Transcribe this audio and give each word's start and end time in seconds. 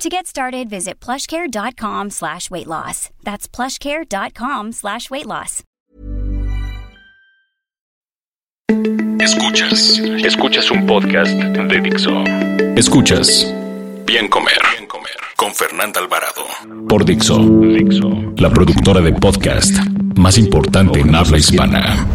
To 0.00 0.08
get 0.08 0.26
started, 0.26 0.70
visit 0.70 0.98
plushcare.com 0.98 2.08
slash 2.08 2.50
weight 2.50 2.66
loss. 2.66 3.10
That's 3.22 3.46
plushcare.com 3.46 4.72
slash 4.72 5.10
weight 5.10 5.26
loss. 5.26 5.62
Escuchas, 9.20 9.98
escuchas 10.24 10.70
un 10.70 10.86
podcast 10.86 11.32
de 11.32 11.80
Dixo. 11.82 12.24
Escuchas 12.76 13.52
Bien 14.06 14.26
Comer, 14.28 14.62
Bien 14.72 14.88
Comer 14.88 15.16
con 15.36 15.54
Fernanda 15.54 16.00
Alvarado 16.00 16.46
por 16.88 17.04
Dixo, 17.04 17.38
Dixo, 17.38 18.32
la 18.38 18.48
productora 18.48 19.02
de 19.02 19.12
podcast 19.12 19.76
más 20.16 20.38
importante 20.38 21.00
en 21.00 21.14
habla 21.14 21.36
hispana. 21.36 22.06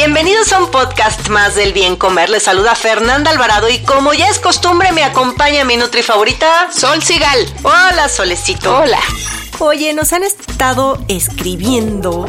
Bienvenidos 0.00 0.52
a 0.52 0.62
un 0.62 0.70
podcast 0.70 1.28
más 1.28 1.56
del 1.56 1.72
Bien 1.72 1.96
Comer. 1.96 2.30
Les 2.30 2.44
saluda 2.44 2.76
Fernanda 2.76 3.32
Alvarado 3.32 3.68
y 3.68 3.80
como 3.80 4.14
ya 4.14 4.28
es 4.28 4.38
costumbre 4.38 4.92
me 4.92 5.02
acompaña 5.02 5.64
mi 5.64 5.76
nutri 5.76 6.04
favorita, 6.04 6.70
Sol 6.72 7.02
Sigal. 7.02 7.52
Hola, 7.64 8.08
Solecito. 8.08 8.78
Hola. 8.78 9.00
Oye, 9.58 9.92
nos 9.94 10.12
han 10.12 10.22
estado 10.22 11.04
escribiendo 11.08 12.26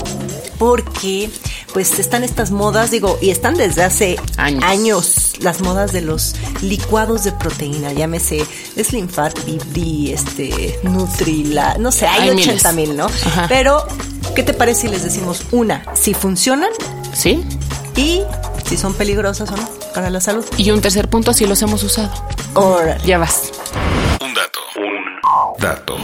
porque 0.58 1.30
pues 1.72 2.00
están 2.00 2.24
estas 2.24 2.50
modas, 2.50 2.90
digo, 2.90 3.20
y 3.22 3.30
están 3.30 3.54
desde 3.54 3.84
hace 3.84 4.20
años, 4.38 5.34
las 5.40 5.62
modas 5.62 5.92
de 5.92 6.02
los 6.02 6.36
licuados 6.64 7.24
de 7.24 7.34
proteína, 7.34 7.94
llámese 7.94 8.48
Slim 8.84 9.08
Fat, 9.08 9.38
BD, 9.46 10.12
este, 10.12 10.80
Nutri, 10.82 11.44
la, 11.44 11.78
no 11.78 11.92
sé, 11.92 12.08
hay, 12.08 12.32
80 12.32 12.72
mil, 12.72 12.98
¿no? 12.98 13.06
Pero, 13.48 13.86
¿qué 14.36 14.42
te 14.42 14.56
parece 14.56 14.82
si 14.82 14.88
les 14.88 15.04
decimos 15.04 15.44
una, 15.52 15.86
si 15.94 16.16
funcionan? 16.16 16.72
Sí. 17.14 17.44
Y 18.00 18.24
si 18.66 18.78
son 18.78 18.94
peligrosas 18.94 19.52
o 19.52 19.58
no 19.58 19.70
para 19.94 20.10
la 20.10 20.22
salud. 20.22 20.46
Y 20.56 20.72
un 20.72 20.80
tercer 20.80 21.10
punto, 21.10 21.34
si 21.34 21.46
los 21.46 21.62
hemos 21.62 21.84
usado. 21.84 22.10
Órale. 22.54 23.06
Ya 23.06 23.18
vas. 23.18 23.52
Un 24.22 24.34
dato. 24.34 24.60
Un 24.78 25.62
dato. 25.62 25.98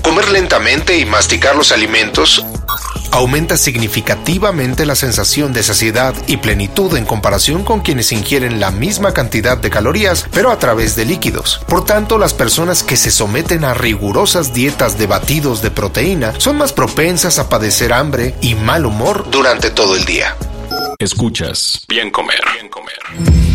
Comer 0.00 0.30
lentamente 0.30 0.96
y 0.96 1.04
masticar 1.04 1.56
los 1.56 1.72
alimentos 1.72 2.45
aumenta 3.16 3.56
significativamente 3.56 4.84
la 4.84 4.94
sensación 4.94 5.54
de 5.54 5.62
saciedad 5.62 6.14
y 6.26 6.36
plenitud 6.36 6.94
en 6.96 7.06
comparación 7.06 7.64
con 7.64 7.80
quienes 7.80 8.12
ingieren 8.12 8.60
la 8.60 8.70
misma 8.70 9.14
cantidad 9.14 9.56
de 9.56 9.70
calorías, 9.70 10.28
pero 10.32 10.50
a 10.50 10.58
través 10.58 10.96
de 10.96 11.06
líquidos. 11.06 11.62
Por 11.66 11.86
tanto, 11.86 12.18
las 12.18 12.34
personas 12.34 12.82
que 12.82 12.98
se 12.98 13.10
someten 13.10 13.64
a 13.64 13.72
rigurosas 13.72 14.52
dietas 14.52 14.98
de 14.98 15.06
batidos 15.06 15.62
de 15.62 15.70
proteína 15.70 16.34
son 16.38 16.58
más 16.58 16.74
propensas 16.74 17.38
a 17.38 17.48
padecer 17.48 17.94
hambre 17.94 18.34
y 18.42 18.54
mal 18.54 18.84
humor 18.84 19.26
durante 19.30 19.70
todo 19.70 19.96
el 19.96 20.04
día. 20.04 20.36
Escuchas. 20.98 21.86
Bien 21.88 22.10
comer. 22.10 22.40
Bien 22.54 22.68
comer. 22.68 23.45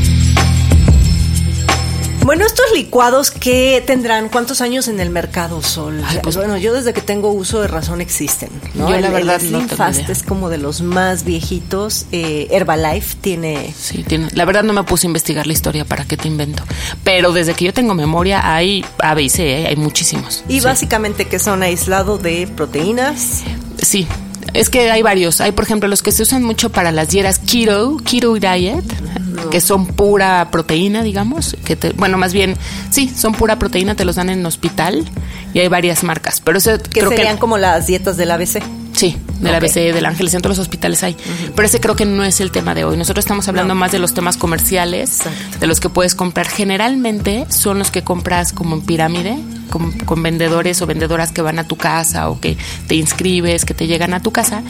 Bueno, 2.24 2.46
estos 2.46 2.66
licuados 2.76 3.32
que 3.32 3.84
tendrán 3.86 4.30
cuántos 4.30 4.62
años 4.62 4.88
en 4.88 5.00
el 5.00 5.10
mercado 5.10 5.62
Sol. 5.64 6.04
pues 6.22 6.38
bueno, 6.38 6.56
yo 6.58 6.74
desde 6.74 6.94
que 6.94 7.02
tengo 7.02 7.32
uso 7.32 7.62
de 7.62 7.68
razón 7.68 8.00
existen. 8.00 8.50
¿no? 8.76 8.90
Yo 8.90 9.00
la 9.00 9.10
verdad 9.10 9.42
el 9.42 9.70
Fast 9.70 10.08
es 10.10 10.22
como 10.22 10.50
de 10.50 10.58
los 10.58 10.82
más 10.82 11.24
viejitos. 11.24 12.06
Eh, 12.12 12.48
Herbalife 12.52 13.18
tiene. 13.20 13.74
Sí, 13.78 14.04
tiene. 14.04 14.28
La 14.34 14.46
verdad 14.46 14.64
no 14.64 14.74
me 14.74 14.84
puse 14.84 15.08
a 15.08 15.10
investigar 15.10 15.48
la 15.48 15.54
historia 15.54 15.84
para 15.84 16.06
qué 16.06 16.16
te 16.16 16.28
invento. 16.28 16.64
Pero 17.04 17.32
desde 17.32 17.56
que 17.56 17.66
yo 17.66 17.74
tengo 17.74 17.96
memoria 17.96 18.54
hay 18.54 18.86
A, 19.00 19.14
B 19.16 19.24
y 19.24 19.30
C, 19.30 19.62
¿eh? 19.62 19.68
hay 19.68 19.76
muchísimos. 19.76 20.44
Y 20.48 20.60
básicamente 20.60 21.26
que 21.26 21.40
son 21.40 21.64
aislados 21.64 22.22
de 22.22 22.48
proteínas. 22.56 23.42
Sí, 23.82 24.08
es 24.54 24.70
que 24.70 24.92
hay 24.92 25.02
varios. 25.02 25.42
Hay, 25.42 25.54
por 25.54 25.64
ejemplo, 25.64 25.88
los 25.88 26.04
que 26.04 26.12
se 26.12 26.24
usan 26.24 26.44
mucho 26.44 26.70
para 26.70 26.92
las 26.92 27.10
dietas 27.10 27.40
keto, 27.40 27.98
keto 28.04 28.34
diet, 28.36 28.84
que 29.50 29.62
son 29.62 29.86
pura 29.86 30.50
proteína, 30.52 31.04
digamos. 31.04 31.56
Que 31.64 31.76
te, 31.76 31.92
bueno, 31.94 32.18
más 32.18 32.34
bien, 32.34 32.56
sí, 32.90 33.12
son 33.16 33.34
pura 33.34 33.58
proteína, 33.60 33.96
te 33.96 34.06
los 34.06 34.16
dan 34.16 34.30
en 34.30 34.46
hospital 34.46 35.06
y 35.54 35.60
hay 35.60 35.68
varias 35.68 36.04
marcas. 36.04 36.42
Pero 36.42 36.58
eso 36.58 36.78
que 36.78 37.02
serían 37.02 37.38
como 37.38 37.58
las 37.58 37.88
dietas 37.88 38.18
del 38.18 38.32
ABC. 38.32 38.62
Sí, 38.94 39.18
del 39.40 39.56
ABC, 39.56 39.94
del 39.94 40.06
Ángeles, 40.06 40.34
en 40.34 40.42
todos 40.42 40.58
los 40.58 40.68
hospitales 40.68 41.02
hay. 41.04 41.16
Pero 41.56 41.66
ese 41.66 41.80
creo 41.80 41.96
que 41.96 42.06
no 42.06 42.24
es 42.24 42.42
el 42.42 42.52
tema 42.52 42.76
de 42.76 42.84
hoy. 42.84 42.98
Nosotros 42.98 43.24
estamos 43.24 43.48
hablando 43.48 43.74
más 43.74 43.92
de 43.92 44.00
los 44.00 44.14
temas 44.14 44.38
comerciales, 44.38 45.20
de 45.60 45.68
los 45.68 45.80
que 45.80 45.90
puedes 45.90 46.14
comprar. 46.14 46.48
Generalmente 46.48 47.46
son 47.50 47.80
los 47.80 47.90
que 47.90 48.04
compras 48.04 48.54
como 48.54 48.76
en 48.76 48.82
pirámide, 48.82 49.38
con, 49.72 50.22
vendedores 50.22 50.80
o 50.84 50.86
vendedoras 50.86 51.32
que 51.32 51.42
van 51.42 51.58
a 51.58 51.68
tu 51.68 51.76
casa 51.76 52.30
o 52.30 52.40
que 52.40 52.58
te 52.88 52.94
inscribes, 52.94 53.66
que 53.66 53.74
te 53.74 53.88
llegan 53.88 54.14
a 54.14 54.22
tu 54.22 54.32
casa 54.32 54.62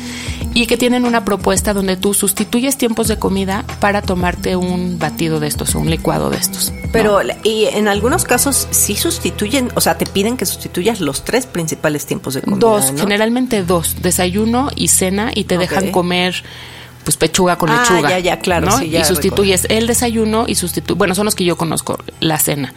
y 0.53 0.67
que 0.67 0.78
tienen 0.78 1.03
una 1.03 1.25
propuesta 1.25 1.73
donde 1.73 1.97
tú 1.97 2.13
sustituyes 2.13 2.78
tiempos 2.78 3.09
de 3.09 3.19
comida 3.19 3.66
para 3.81 4.01
tomarte 4.01 4.56
un 4.56 4.97
batido 4.97 5.41
de 5.41 5.47
estos 5.47 5.75
o 5.75 5.79
un 5.79 5.89
licuado 5.89 6.29
de 6.29 6.38
estos. 6.38 6.72
Pero 6.94 7.19
y 7.44 7.66
en 7.66 7.89
algunos 7.89 8.23
casos 8.23 8.67
sí 8.72 8.95
sustituyen, 8.95 9.69
o 9.75 9.81
sea, 9.81 9.97
te 9.97 10.06
piden 10.06 10.38
que 10.38 10.45
sustituyas 10.45 11.01
los 11.01 11.25
tres 11.25 11.45
principales 11.45 12.06
tiempos 12.06 12.35
de 12.35 12.41
comida. 12.41 12.59
Dos, 12.59 12.94
generalmente 12.97 13.63
dos, 13.63 14.01
desayuno 14.01 14.69
y 14.75 14.88
cena 14.88 15.31
y 15.33 15.45
te 15.45 15.57
dejan 15.57 15.91
comer 15.91 16.44
pues 17.03 17.17
pechuga 17.17 17.57
con 17.57 17.69
ah, 17.69 17.81
lechuga. 17.81 18.09
Ya, 18.09 18.19
ya, 18.19 18.39
claro. 18.39 18.67
y 18.84 19.03
sustituyes 19.03 19.66
el 19.69 19.88
desayuno 19.88 20.45
y 20.47 20.56
sustituye, 20.56 20.97
bueno, 20.97 21.16
son 21.16 21.25
los 21.25 21.35
que 21.35 21.44
yo 21.44 21.57
conozco, 21.57 22.00
la 22.19 22.38
cena. 22.38 22.73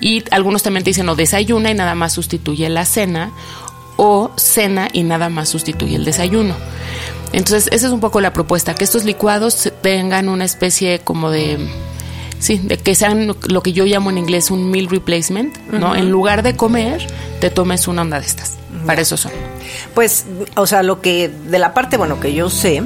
Y 0.00 0.24
algunos 0.30 0.62
también 0.62 0.84
te 0.84 0.90
dicen, 0.90 1.06
no, 1.06 1.16
desayuna 1.16 1.70
y 1.70 1.74
nada 1.74 1.94
más 1.94 2.12
sustituye 2.12 2.68
la 2.68 2.84
cena, 2.84 3.32
o 4.02 4.30
cena 4.36 4.88
y 4.92 5.02
nada 5.02 5.28
más 5.28 5.50
sustituye 5.50 5.96
el 5.96 6.06
desayuno. 6.06 6.54
Entonces, 7.32 7.68
esa 7.70 7.86
es 7.86 7.92
un 7.92 8.00
poco 8.00 8.20
la 8.22 8.32
propuesta, 8.32 8.74
que 8.74 8.82
estos 8.82 9.04
licuados 9.04 9.70
tengan 9.82 10.28
una 10.28 10.44
especie 10.44 11.00
como 11.00 11.30
de... 11.30 11.58
Sí, 12.38 12.56
de 12.56 12.78
que 12.78 12.94
sean 12.94 13.36
lo 13.48 13.62
que 13.62 13.74
yo 13.74 13.84
llamo 13.84 14.08
en 14.08 14.16
inglés 14.16 14.50
un 14.50 14.70
meal 14.70 14.88
replacement, 14.88 15.54
¿no? 15.70 15.94
En 15.94 16.10
lugar 16.10 16.42
de 16.42 16.56
comer, 16.56 17.06
te 17.38 17.50
tomes 17.50 17.86
una 17.86 18.00
onda 18.00 18.18
de 18.18 18.24
estas. 18.24 18.56
Para 18.86 19.02
eso 19.02 19.18
son. 19.18 19.32
Pues, 19.94 20.24
o 20.56 20.66
sea, 20.66 20.82
lo 20.82 21.02
que 21.02 21.28
de 21.28 21.58
la 21.58 21.74
parte, 21.74 21.98
bueno, 21.98 22.18
que 22.18 22.32
yo 22.32 22.48
sé, 22.48 22.82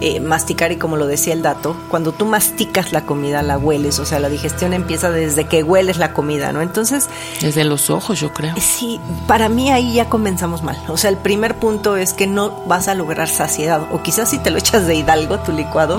eh, 0.00 0.20
masticar 0.20 0.72
y 0.72 0.76
como 0.76 0.96
lo 0.96 1.06
decía 1.06 1.32
el 1.32 1.42
dato, 1.42 1.76
cuando 1.88 2.12
tú 2.12 2.26
masticas 2.26 2.92
la 2.92 3.06
comida 3.06 3.42
la 3.42 3.56
hueles, 3.56 3.98
o 3.98 4.04
sea, 4.04 4.18
la 4.18 4.28
digestión 4.28 4.72
empieza 4.72 5.10
desde 5.10 5.44
que 5.44 5.62
hueles 5.62 5.96
la 5.96 6.12
comida, 6.12 6.52
¿no? 6.52 6.60
Entonces... 6.60 7.08
Desde 7.40 7.64
los 7.64 7.88
ojos, 7.88 8.20
yo 8.20 8.32
creo. 8.32 8.54
Sí, 8.60 9.00
para 9.26 9.48
mí 9.48 9.70
ahí 9.70 9.94
ya 9.94 10.08
comenzamos 10.08 10.62
mal. 10.62 10.76
O 10.88 10.96
sea, 10.96 11.10
el 11.10 11.16
primer 11.16 11.56
punto 11.56 11.96
es 11.96 12.12
que 12.12 12.26
no 12.26 12.62
vas 12.66 12.88
a 12.88 12.94
lograr 12.94 13.28
saciedad, 13.28 13.88
o 13.90 14.02
quizás 14.02 14.30
si 14.30 14.38
te 14.38 14.50
lo 14.50 14.58
echas 14.58 14.86
de 14.86 14.96
hidalgo, 14.96 15.38
tu 15.40 15.52
licuado, 15.52 15.98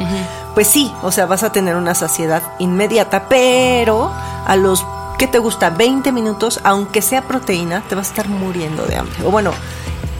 pues 0.53 0.67
sí, 0.67 0.91
o 1.01 1.11
sea, 1.11 1.25
vas 1.25 1.43
a 1.43 1.51
tener 1.51 1.75
una 1.75 1.95
saciedad 1.95 2.43
inmediata, 2.59 3.27
pero 3.29 4.11
a 4.45 4.55
los 4.55 4.85
¿qué 5.17 5.27
te 5.27 5.39
gusta? 5.39 5.71
20 5.71 6.11
minutos, 6.11 6.59
aunque 6.63 7.01
sea 7.01 7.23
proteína, 7.23 7.81
te 7.89 7.95
vas 7.95 8.07
a 8.07 8.09
estar 8.11 8.29
muriendo 8.29 8.85
de 8.85 8.97
hambre. 8.97 9.25
O 9.25 9.31
bueno, 9.31 9.51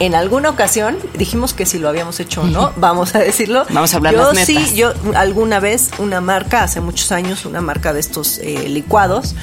en 0.00 0.14
alguna 0.14 0.50
ocasión 0.50 0.96
dijimos 1.16 1.54
que 1.54 1.66
si 1.66 1.78
lo 1.78 1.88
habíamos 1.88 2.20
hecho 2.20 2.42
o 2.42 2.46
no, 2.46 2.72
vamos 2.76 3.14
a 3.14 3.18
decirlo. 3.18 3.66
Vamos 3.70 3.92
a 3.94 3.96
hablar 3.96 4.14
yo. 4.14 4.34
Sí, 4.34 4.74
yo 4.74 4.92
alguna 5.14 5.60
vez 5.60 5.90
una 5.98 6.20
marca, 6.20 6.62
hace 6.62 6.80
muchos 6.80 7.12
años, 7.12 7.44
una 7.44 7.60
marca 7.60 7.92
de 7.92 8.00
estos 8.00 8.38
eh, 8.38 8.68
licuados, 8.68 9.34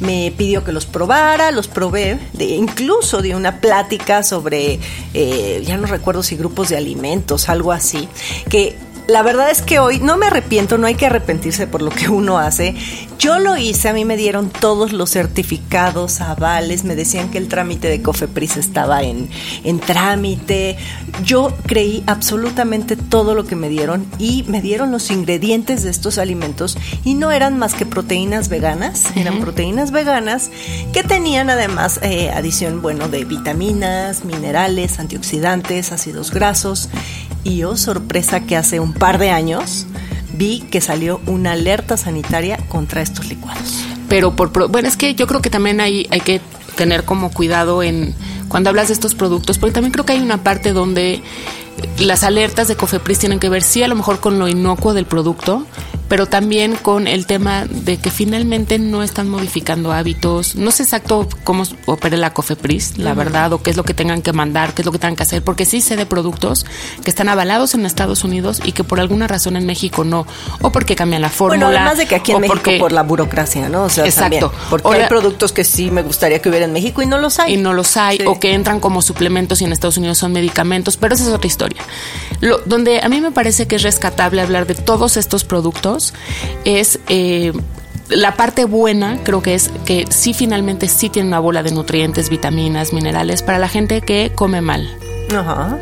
me 0.00 0.32
pidió 0.36 0.64
que 0.64 0.72
los 0.72 0.86
probara, 0.86 1.50
los 1.50 1.68
probé, 1.68 2.18
de, 2.32 2.44
incluso 2.44 3.22
di 3.22 3.32
una 3.32 3.60
plática 3.60 4.22
sobre, 4.22 4.78
eh, 5.14 5.62
ya 5.66 5.76
no 5.76 5.86
recuerdo 5.86 6.22
si 6.22 6.36
grupos 6.36 6.68
de 6.68 6.76
alimentos, 6.76 7.48
algo 7.48 7.72
así, 7.72 8.08
que 8.48 8.76
la 9.06 9.22
verdad 9.22 9.50
es 9.50 9.60
que 9.60 9.78
hoy 9.78 10.00
no 10.00 10.16
me 10.16 10.26
arrepiento, 10.26 10.78
no 10.78 10.86
hay 10.86 10.94
que 10.94 11.06
arrepentirse 11.06 11.66
por 11.66 11.82
lo 11.82 11.90
que 11.90 12.08
uno 12.08 12.38
hace. 12.38 12.74
Yo 13.18 13.38
lo 13.38 13.56
hice, 13.56 13.88
a 13.88 13.92
mí 13.92 14.04
me 14.04 14.16
dieron 14.16 14.50
todos 14.50 14.92
los 14.92 15.10
certificados, 15.10 16.20
avales, 16.20 16.84
me 16.84 16.96
decían 16.96 17.30
que 17.30 17.38
el 17.38 17.48
trámite 17.48 17.88
de 17.88 18.02
Cofepris 18.02 18.56
estaba 18.56 19.02
en, 19.02 19.28
en 19.62 19.78
trámite. 19.80 20.76
Yo 21.22 21.54
creí 21.66 22.02
absolutamente 22.06 22.96
todo 22.96 23.34
lo 23.34 23.44
que 23.44 23.56
me 23.56 23.68
dieron 23.68 24.06
y 24.18 24.44
me 24.48 24.60
dieron 24.60 24.90
los 24.90 25.10
ingredientes 25.10 25.82
de 25.84 25.90
estos 25.90 26.18
alimentos 26.18 26.76
y 27.04 27.14
no 27.14 27.30
eran 27.30 27.58
más 27.58 27.74
que 27.74 27.86
proteínas 27.86 28.48
veganas, 28.48 29.14
eran 29.16 29.40
proteínas 29.40 29.90
veganas 29.90 30.50
que 30.92 31.02
tenían 31.02 31.50
además 31.50 32.00
eh, 32.02 32.30
adición, 32.30 32.82
bueno, 32.82 33.08
de 33.08 33.24
vitaminas, 33.24 34.24
minerales, 34.24 34.98
antioxidantes, 34.98 35.92
ácidos 35.92 36.30
grasos 36.30 36.88
y 37.44 37.62
oh 37.62 37.76
sorpresa 37.76 38.40
que 38.40 38.56
hace 38.56 38.80
un 38.80 38.92
par 38.92 39.18
de 39.18 39.30
años 39.30 39.86
vi 40.32 40.60
que 40.70 40.80
salió 40.80 41.20
una 41.26 41.52
alerta 41.52 41.96
sanitaria 41.96 42.58
contra 42.68 43.02
estos 43.02 43.28
licuados. 43.28 43.84
Pero 44.08 44.34
por 44.34 44.50
bueno, 44.68 44.88
es 44.88 44.96
que 44.96 45.14
yo 45.14 45.26
creo 45.26 45.40
que 45.40 45.50
también 45.50 45.80
hay, 45.80 46.06
hay 46.10 46.20
que 46.20 46.40
tener 46.76 47.04
como 47.04 47.30
cuidado 47.30 47.82
en 47.82 48.14
cuando 48.48 48.70
hablas 48.70 48.88
de 48.88 48.94
estos 48.94 49.14
productos, 49.14 49.58
porque 49.58 49.74
también 49.74 49.92
creo 49.92 50.04
que 50.04 50.12
hay 50.12 50.20
una 50.20 50.42
parte 50.42 50.72
donde 50.72 51.22
las 51.98 52.22
alertas 52.22 52.68
de 52.68 52.76
Cofepris 52.76 53.18
tienen 53.18 53.40
que 53.40 53.48
ver 53.48 53.62
sí 53.62 53.82
a 53.82 53.88
lo 53.88 53.94
mejor 53.94 54.20
con 54.20 54.38
lo 54.38 54.48
inocuo 54.48 54.94
del 54.94 55.06
producto, 55.06 55.66
pero 56.08 56.26
también 56.26 56.76
con 56.76 57.06
el 57.06 57.26
tema 57.26 57.64
de 57.68 57.96
que 57.96 58.10
finalmente 58.10 58.78
no 58.78 59.02
están 59.02 59.28
modificando 59.28 59.92
hábitos. 59.92 60.54
No 60.56 60.70
sé 60.70 60.82
exacto 60.82 61.28
cómo 61.44 61.64
opera 61.86 62.16
la 62.16 62.32
COFEPRIS, 62.32 62.98
la 62.98 63.14
verdad, 63.14 63.52
o 63.52 63.62
qué 63.62 63.70
es 63.70 63.76
lo 63.76 63.84
que 63.84 63.94
tengan 63.94 64.22
que 64.22 64.32
mandar, 64.32 64.74
qué 64.74 64.82
es 64.82 64.86
lo 64.86 64.92
que 64.92 64.98
tengan 64.98 65.16
que 65.16 65.22
hacer, 65.22 65.42
porque 65.42 65.64
sí 65.64 65.80
sé 65.80 65.96
de 65.96 66.06
productos 66.06 66.66
que 67.02 67.10
están 67.10 67.28
avalados 67.28 67.74
en 67.74 67.86
Estados 67.86 68.24
Unidos 68.24 68.60
y 68.64 68.72
que 68.72 68.84
por 68.84 69.00
alguna 69.00 69.26
razón 69.26 69.56
en 69.56 69.66
México 69.66 70.04
no, 70.04 70.26
o 70.60 70.72
porque 70.72 70.96
cambian 70.96 71.22
la 71.22 71.30
fórmula. 71.30 71.66
Bueno, 71.66 71.78
además 71.78 71.98
de 71.98 72.06
que 72.06 72.14
aquí 72.16 72.32
en 72.32 72.42
México 72.42 72.70
por 72.78 72.92
la 72.92 73.02
burocracia, 73.02 73.68
¿no? 73.68 73.84
O 73.84 73.88
sea, 73.88 74.04
exacto. 74.04 74.52
porque 74.70 74.88
hay 74.88 75.08
productos 75.08 75.52
que 75.52 75.64
sí 75.64 75.90
me 75.90 76.02
gustaría 76.02 76.40
que 76.40 76.48
hubiera 76.48 76.66
en 76.66 76.72
México 76.72 77.02
y 77.02 77.06
no 77.06 77.18
los 77.18 77.38
hay. 77.38 77.54
Y 77.54 77.56
no 77.56 77.72
los 77.72 77.96
hay, 77.96 78.18
o 78.26 78.38
que 78.38 78.52
entran 78.54 78.80
como 78.80 79.02
suplementos 79.02 79.60
y 79.60 79.64
en 79.64 79.72
Estados 79.72 79.96
Unidos 79.96 80.18
son 80.18 80.32
medicamentos, 80.32 80.96
pero 80.96 81.14
esa 81.14 81.24
es 81.24 81.30
otra 81.30 81.46
historia. 81.46 81.82
Lo, 82.40 82.58
donde 82.58 83.00
a 83.00 83.08
mí 83.08 83.20
me 83.20 83.30
parece 83.30 83.66
que 83.66 83.76
es 83.76 83.82
rescatable 83.82 84.42
hablar 84.42 84.66
de 84.66 84.74
todos 84.74 85.16
estos 85.16 85.44
productos 85.44 85.93
es 86.64 86.98
eh, 87.08 87.52
la 88.08 88.36
parte 88.36 88.64
buena 88.64 89.18
creo 89.22 89.42
que 89.42 89.54
es 89.54 89.70
que 89.84 90.06
sí 90.10 90.34
finalmente 90.34 90.88
sí 90.88 91.08
tiene 91.08 91.28
una 91.28 91.40
bola 91.40 91.62
de 91.62 91.72
nutrientes, 91.72 92.28
vitaminas, 92.28 92.92
minerales 92.92 93.42
para 93.42 93.58
la 93.58 93.68
gente 93.68 94.00
que 94.00 94.32
come 94.34 94.60
mal. 94.60 94.88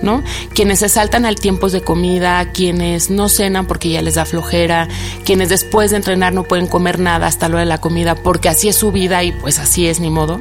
¿No? 0.03 0.23
Quienes 0.55 0.79
se 0.81 0.89
saltan 0.89 1.27
al 1.27 1.37
tiempos 1.37 1.73
de 1.73 1.83
comida, 1.83 2.51
quienes 2.53 3.11
no 3.11 3.29
cenan 3.29 3.67
porque 3.67 3.91
ya 3.91 4.03
les 4.03 4.15
da 4.15 4.25
flojera, 4.25 4.89
quienes 5.25 5.49
después 5.49 5.91
de 5.91 5.99
entrenar 5.99 6.33
no 6.33 6.45
pueden 6.45 6.67
comer 6.67 6.99
nada 6.99 7.27
hasta 7.27 7.49
lo 7.49 7.59
de 7.59 7.67
la 7.67 7.79
comida 7.79 8.15
porque 8.15 8.49
así 8.49 8.69
es 8.69 8.77
su 8.77 8.93
vida 8.93 9.23
y 9.23 9.33
pues 9.33 9.59
así 9.59 9.87
es 9.87 10.01
ni 10.01 10.11
modo. 10.11 10.41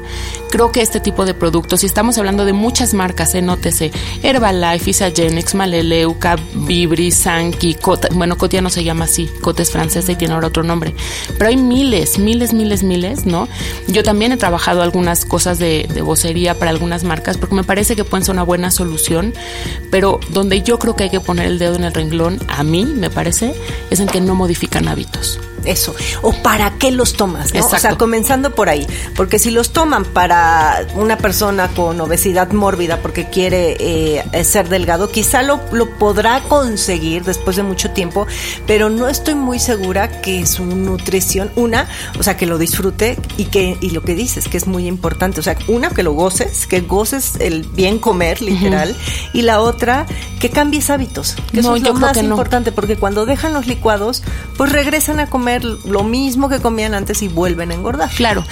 Creo 0.49 0.71
que 0.71 0.81
este 0.81 0.99
tipo 0.99 1.25
de 1.25 1.33
productos, 1.33 1.83
y 1.83 1.85
estamos 1.85 2.17
hablando 2.17 2.45
de 2.45 2.53
muchas 2.53 2.93
marcas, 2.93 3.33
¿eh? 3.35 3.41
nótese, 3.41 3.91
Herbalife, 4.21 4.89
Isagenix, 4.89 5.55
Maleleuca, 5.55 6.37
Vibri, 6.53 7.11
Sanki, 7.11 7.77
bueno, 8.13 8.37
Cotia 8.37 8.61
no 8.61 8.69
se 8.69 8.83
llama 8.83 9.05
así, 9.05 9.29
Cote 9.41 9.63
es 9.63 9.71
francesa 9.71 10.11
y 10.11 10.15
tiene 10.15 10.33
ahora 10.33 10.47
otro 10.47 10.63
nombre, 10.63 10.93
pero 11.37 11.49
hay 11.49 11.57
miles, 11.57 12.19
miles, 12.19 12.53
miles, 12.53 12.83
miles, 12.83 13.25
¿no? 13.25 13.47
Yo 13.87 14.03
también 14.03 14.31
he 14.31 14.37
trabajado 14.37 14.81
algunas 14.81 15.25
cosas 15.25 15.57
de, 15.57 15.87
de 15.93 16.01
vocería 16.01 16.57
para 16.57 16.71
algunas 16.71 17.03
marcas 17.03 17.37
porque 17.37 17.55
me 17.55 17.63
parece 17.63 17.95
que 17.95 18.03
pueden 18.03 18.25
ser 18.25 18.33
una 18.33 18.43
buena 18.43 18.71
solución 18.71 18.90
pero 19.89 20.19
donde 20.29 20.61
yo 20.61 20.79
creo 20.79 20.95
que 20.95 21.05
hay 21.05 21.09
que 21.09 21.19
poner 21.19 21.47
el 21.47 21.59
dedo 21.59 21.75
en 21.75 21.83
el 21.83 21.93
renglón, 21.93 22.39
a 22.47 22.63
mí 22.63 22.85
me 22.85 23.09
parece, 23.09 23.53
es 23.89 23.99
en 23.99 24.07
que 24.07 24.21
no 24.21 24.35
modifican 24.35 24.87
hábitos 24.87 25.39
eso. 25.65 25.95
O 26.21 26.33
para 26.41 26.77
qué 26.77 26.91
los 26.91 27.13
tomas, 27.13 27.53
¿no? 27.53 27.65
O 27.65 27.77
sea, 27.77 27.97
comenzando 27.97 28.53
por 28.55 28.69
ahí. 28.69 28.87
Porque 29.15 29.39
si 29.39 29.51
los 29.51 29.71
toman 29.71 30.05
para 30.05 30.85
una 30.95 31.17
persona 31.17 31.69
con 31.69 31.99
obesidad 32.01 32.51
mórbida 32.51 33.01
porque 33.01 33.29
quiere 33.29 33.77
eh, 33.79 34.43
ser 34.43 34.69
delgado, 34.69 35.09
quizá 35.09 35.43
lo, 35.43 35.59
lo 35.71 35.89
podrá 35.97 36.41
conseguir 36.41 37.23
después 37.23 37.55
de 37.55 37.63
mucho 37.63 37.91
tiempo, 37.91 38.27
pero 38.67 38.89
no 38.89 39.07
estoy 39.07 39.35
muy 39.35 39.59
segura 39.59 40.21
que 40.21 40.45
su 40.45 40.65
nutrición, 40.65 41.51
una, 41.55 41.87
o 42.19 42.23
sea, 42.23 42.37
que 42.37 42.45
lo 42.45 42.57
disfrute 42.57 43.17
y 43.37 43.45
que, 43.45 43.77
y 43.81 43.91
lo 43.91 44.01
que 44.03 44.15
dices, 44.15 44.47
que 44.47 44.57
es 44.57 44.67
muy 44.67 44.87
importante. 44.87 45.39
O 45.39 45.43
sea, 45.43 45.57
una, 45.67 45.89
que 45.89 46.03
lo 46.03 46.13
goces, 46.13 46.67
que 46.67 46.81
goces 46.81 47.33
el 47.39 47.63
bien 47.63 47.99
comer, 47.99 48.41
literal, 48.41 48.95
y 49.33 49.41
la 49.41 49.61
otra, 49.61 50.05
que 50.39 50.49
cambies 50.49 50.89
hábitos. 50.89 51.35
Que 51.51 51.59
eso 51.59 51.75
es 51.75 51.83
lo 51.83 51.93
más 51.93 52.17
importante, 52.17 52.71
porque 52.71 52.95
cuando 52.97 53.25
dejan 53.25 53.53
los 53.53 53.67
licuados, 53.67 54.23
pues 54.57 54.71
regresan 54.71 55.19
a 55.19 55.27
comer 55.27 55.50
lo 55.59 56.03
mismo 56.03 56.49
que 56.49 56.59
comían 56.59 56.93
antes 56.93 57.21
y 57.21 57.27
vuelven 57.27 57.71
a 57.71 57.73
engordar. 57.73 58.09
Claro. 58.09 58.45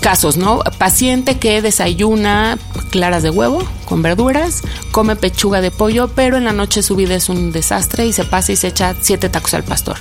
Casos, 0.00 0.36
¿no? 0.38 0.60
Paciente 0.78 1.38
que 1.38 1.60
desayuna 1.60 2.58
claras 2.90 3.22
de 3.22 3.30
huevo 3.30 3.62
con 3.84 4.00
verduras, 4.02 4.62
come 4.92 5.14
pechuga 5.14 5.60
de 5.60 5.70
pollo, 5.70 6.08
pero 6.08 6.38
en 6.38 6.44
la 6.44 6.52
noche 6.52 6.82
su 6.82 6.96
vida 6.96 7.14
es 7.14 7.28
un 7.28 7.52
desastre 7.52 8.06
y 8.06 8.12
se 8.12 8.24
pasa 8.24 8.52
y 8.52 8.56
se 8.56 8.68
echa 8.68 8.94
siete 8.98 9.28
tacos 9.28 9.52
al 9.54 9.64
pastor. 9.64 9.98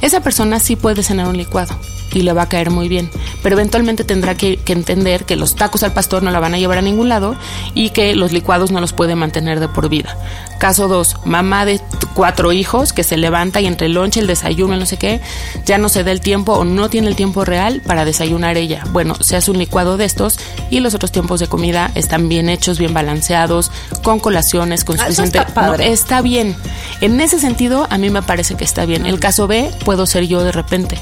Esa 0.00 0.20
persona 0.20 0.60
sí 0.60 0.76
puede 0.76 1.02
cenar 1.02 1.28
un 1.28 1.36
licuado 1.36 1.78
y 2.12 2.22
le 2.22 2.32
va 2.32 2.42
a 2.42 2.48
caer 2.48 2.70
muy 2.70 2.88
bien. 2.88 3.10
Pero 3.42 3.56
eventualmente 3.56 4.04
tendrá 4.04 4.34
que, 4.34 4.58
entender 4.66 5.24
que 5.24 5.36
los 5.36 5.54
tacos 5.54 5.82
al 5.82 5.92
pastor 5.92 6.22
no 6.22 6.30
la 6.30 6.40
van 6.40 6.54
a 6.54 6.58
llevar 6.58 6.78
a 6.78 6.82
ningún 6.82 7.08
lado 7.08 7.36
y 7.74 7.90
que 7.90 8.14
los 8.14 8.32
licuados 8.32 8.70
no 8.70 8.80
los 8.80 8.92
puede 8.92 9.14
mantener 9.14 9.60
de 9.60 9.68
por 9.68 9.88
vida. 9.88 10.16
Caso 10.58 10.88
2, 10.88 11.18
mamá 11.24 11.64
de 11.64 11.80
cuatro 12.14 12.50
hijos 12.50 12.92
que 12.92 13.04
se 13.04 13.16
levanta 13.16 13.60
y 13.60 13.66
entre 13.66 13.86
el 13.86 13.92
lonche, 13.92 14.18
el 14.18 14.26
desayuno, 14.26 14.76
no 14.76 14.86
sé 14.86 14.96
qué, 14.96 15.20
ya 15.64 15.78
no 15.78 15.88
se 15.88 16.02
da 16.02 16.10
el 16.10 16.20
tiempo 16.20 16.54
o 16.54 16.64
no 16.64 16.90
tiene 16.90 17.06
el 17.06 17.14
tiempo 17.14 17.44
real 17.44 17.80
para 17.86 18.04
desayunar 18.04 18.56
ella. 18.56 18.82
Bueno, 18.90 19.14
se 19.20 19.36
hace 19.36 19.52
un 19.52 19.58
licuado 19.58 19.96
de 19.96 20.04
estos 20.04 20.40
y 20.68 20.80
los 20.80 20.94
otros 20.94 21.12
tiempos 21.12 21.38
de 21.38 21.46
comida 21.46 21.92
están 21.94 22.28
bien 22.28 22.48
hechos, 22.48 22.80
bien 22.80 22.92
balanceados, 22.92 23.70
con 24.02 24.18
colaciones, 24.18 24.82
con 24.82 24.98
ah, 24.98 25.04
suficiente... 25.04 25.38
está, 25.38 25.76
está 25.76 26.22
bien. 26.22 26.56
En 27.00 27.20
ese 27.20 27.38
sentido, 27.38 27.86
a 27.88 27.96
mí 27.96 28.10
me 28.10 28.22
parece 28.22 28.56
que 28.56 28.64
está 28.64 28.84
bien. 28.84 29.06
El 29.06 29.20
caso 29.20 29.46
B, 29.46 29.70
puedo 29.84 30.06
ser 30.06 30.26
yo 30.26 30.42
de 30.42 30.50
repente 30.50 30.98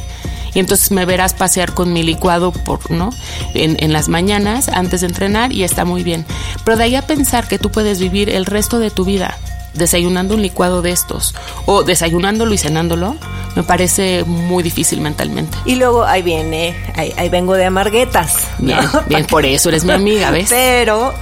y 0.53 0.59
entonces 0.59 0.91
me 0.91 1.05
verás 1.05 1.35
pasear 1.35 1.73
con 1.73 1.93
mi 1.93 2.03
licuado 2.03 2.51
por, 2.51 2.91
¿no? 2.91 3.11
En, 3.53 3.77
en, 3.79 3.93
las 3.93 4.09
mañanas 4.09 4.69
antes 4.69 5.03
de 5.03 5.09
entrenar 5.09 5.53
y 5.53 5.65
está 5.65 5.85
muy 5.85 6.03
bien. 6.03 6.25
Pero 6.65 6.79
de 6.79 6.85
ahí 6.85 6.95
a 6.95 7.03
pensar 7.03 7.47
que 7.47 7.59
tú 7.59 7.71
puedes 7.71 8.01
vivir 8.01 8.31
el 8.31 8.47
resto 8.47 8.79
de 8.79 8.91
tu 8.91 9.05
vida 9.05 9.37
desayunando 9.77 10.35
un 10.35 10.43
licuado 10.43 10.83
de 10.83 10.91
estos 10.91 11.35
o 11.67 11.83
desayunándolo 11.83 12.53
y 12.55 12.59
cenándolo, 12.59 13.17
me 13.55 13.63
parece 13.63 14.25
muy 14.25 14.63
difícil 14.63 15.01
mentalmente. 15.01 15.57
Y 15.65 15.77
luego 15.77 16.05
ahí 16.05 16.23
viene, 16.23 16.77
ahí, 16.95 17.29
vengo 17.29 17.55
de 17.55 17.65
amarguetas. 17.65 18.47
Bien, 18.59 18.79
bien, 19.09 19.27
por 19.27 19.45
eso 19.47 19.69
eres 19.69 19.85
mi 19.85 19.93
amiga, 19.93 20.31
¿ves? 20.31 20.49
Pero, 20.51 21.15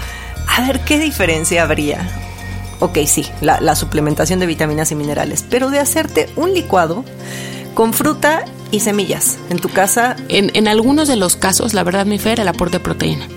a 0.49 0.61
ver, 0.67 0.81
¿qué 0.81 0.99
diferencia 0.99 1.62
habría? 1.62 2.09
Ok, 2.81 2.99
sí, 3.06 3.27
la, 3.41 3.61
la 3.61 3.77
suplementación 3.77 4.41
de 4.41 4.47
vitaminas 4.47 4.91
y 4.91 4.95
minerales, 4.95 5.45
pero 5.49 5.71
de 5.71 5.79
hacerte 5.79 6.29
un 6.37 6.53
licuado 6.53 7.05
con 7.75 7.93
fruta 7.93 8.45
y 8.71 8.81
semillas 8.81 9.39
en 9.51 9.59
tu 9.59 9.69
casa. 9.69 10.17
En, 10.29 10.51
en 10.55 10.69
algunos 10.69 11.09
de 11.09 11.17
los 11.17 11.37
casos, 11.37 11.75
la 11.75 11.85
verdad, 11.85 12.06
mi 12.06 12.19
fe, 12.19 12.33
el 12.33 12.49
aporte 12.49 12.79
de 12.79 12.85
proteína. 12.85 13.29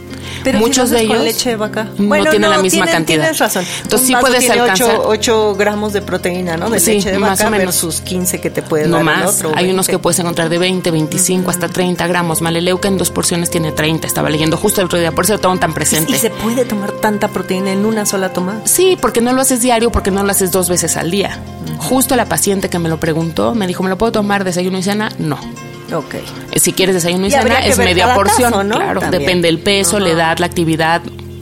Pero 0.44 0.60
Muchos 0.60 0.90
de 0.90 1.02
ellos 1.02 1.24
leche 1.24 1.50
de 1.52 1.56
vaca. 1.56 1.88
no 1.98 2.24
tienen 2.26 2.50
la 2.50 2.60
misma 2.60 2.86
cantidad. 2.86 3.24
Tienes 3.24 3.40
razón. 3.40 3.66
Entonces 3.84 4.08
sí 4.08 4.16
puedes 4.20 4.50
alcanzar 4.50 5.00
8, 5.04 5.56
gramos 5.56 5.94
de 5.94 6.02
proteína, 6.02 6.58
¿no? 6.58 6.70
De 6.70 6.80
leche 6.80 7.12
de 7.12 7.18
vaca 7.18 7.50
menos. 7.50 7.76
sus 7.76 8.02
15 8.02 8.40
que 8.40 8.50
te 8.50 8.62
puede 8.62 8.88
no 8.88 8.98
dar 8.98 9.06
más. 9.06 9.36
otro, 9.36 9.52
Hay 9.56 9.70
unos 9.70 9.88
que 9.88 10.00
puedes 10.00 10.20
encontrar 10.20 10.50
de 10.50 10.58
20, 10.58 10.92
25 10.92 11.50
hasta 11.50 11.68
30 11.68 12.08
gramos. 12.08 12.42
Maleleuca 12.42 12.88
en 12.88 12.98
dos 12.98 13.12
porciones 13.12 13.50
tiene 13.50 13.72
30. 13.72 14.08
Estaba 14.08 14.30
leyendo 14.30 14.58
justo 14.58 14.82
el 14.82 14.86
otro 14.86 15.00
día, 15.00 15.12
por 15.12 15.26
eso 15.26 15.34
lo 15.34 15.40
toman 15.40 15.60
tan 15.60 15.74
presente. 15.74 16.14
¿Y 16.14 16.16
se 16.18 16.30
puede 16.30 16.66
tomar 16.66 16.92
tanta 16.94 17.28
proteína 17.28 17.72
en 17.72 17.86
una 17.86 18.06
sola 18.06 18.34
toma? 18.34 18.62
Sí, 18.66 18.98
porque 19.00 19.22
no 19.22 19.34
lo 19.34 19.42
haces 19.42 19.62
diario, 19.62 19.92
porque 19.92 20.12
no 20.12 20.24
lo 20.24 20.32
haces 20.32 20.52
dos 20.52 20.70
veces 20.70 20.98
al 20.98 21.12
día. 21.12 21.40
Justo 21.80 22.16
la 22.16 22.26
paciente 22.26 22.70
que 22.70 22.80
me 22.80 22.90
lo 22.90 23.00
preguntó 23.00 23.54
me 23.56 23.68
dijo, 23.68 23.84
¿me 23.84 23.90
lo 23.90 23.98
puedo 23.98 24.12
tomar 24.12 24.44
desayuno 24.44 24.78
y 24.78 24.84
cena? 24.84 25.10
No. 25.18 25.38
Ok. 25.94 26.16
Eh, 26.52 26.60
si 26.60 26.74
quieres 26.74 26.96
desayuno 26.96 27.28
y, 27.28 27.32
cena, 27.32 27.60
es 27.60 27.78
media 27.78 28.14
porción. 28.14 28.70
Claro, 28.70 29.02
depende 29.12 29.48
del 29.48 29.60
peso, 29.60 30.00
la 30.00 30.10
edad, 30.10 30.38
la 30.40 30.46
actividad, 30.46 31.02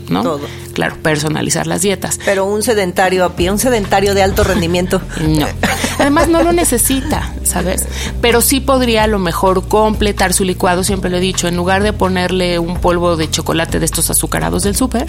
¿no? 0.09 0.23
Todo. 0.23 0.41
Claro, 0.73 0.97
personalizar 1.01 1.67
las 1.67 1.81
dietas. 1.81 2.19
Pero 2.25 2.45
un 2.45 2.61
sedentario 2.61 3.23
a 3.25 3.35
pie, 3.35 3.49
un 3.49 3.59
sedentario 3.59 4.13
de 4.13 4.23
alto 4.23 4.43
rendimiento. 4.43 5.01
no. 5.21 5.47
Además, 5.99 6.27
no 6.27 6.43
lo 6.43 6.51
necesita, 6.51 7.33
¿sabes? 7.55 7.87
Pero 8.19 8.41
sí 8.41 8.59
podría 8.59 9.05
a 9.05 9.07
lo 9.07 9.17
mejor 9.17 9.69
completar 9.69 10.33
su 10.33 10.43
licuado, 10.43 10.83
siempre 10.83 11.09
lo 11.09 11.17
he 11.17 11.21
dicho, 11.21 11.47
en 11.47 11.55
lugar 11.55 11.83
de 11.83 11.93
ponerle 11.93 12.59
un 12.59 12.81
polvo 12.81 13.15
de 13.15 13.31
chocolate 13.31 13.79
de 13.79 13.85
estos 13.85 14.09
azucarados 14.09 14.63
del 14.63 14.75
súper, 14.75 15.07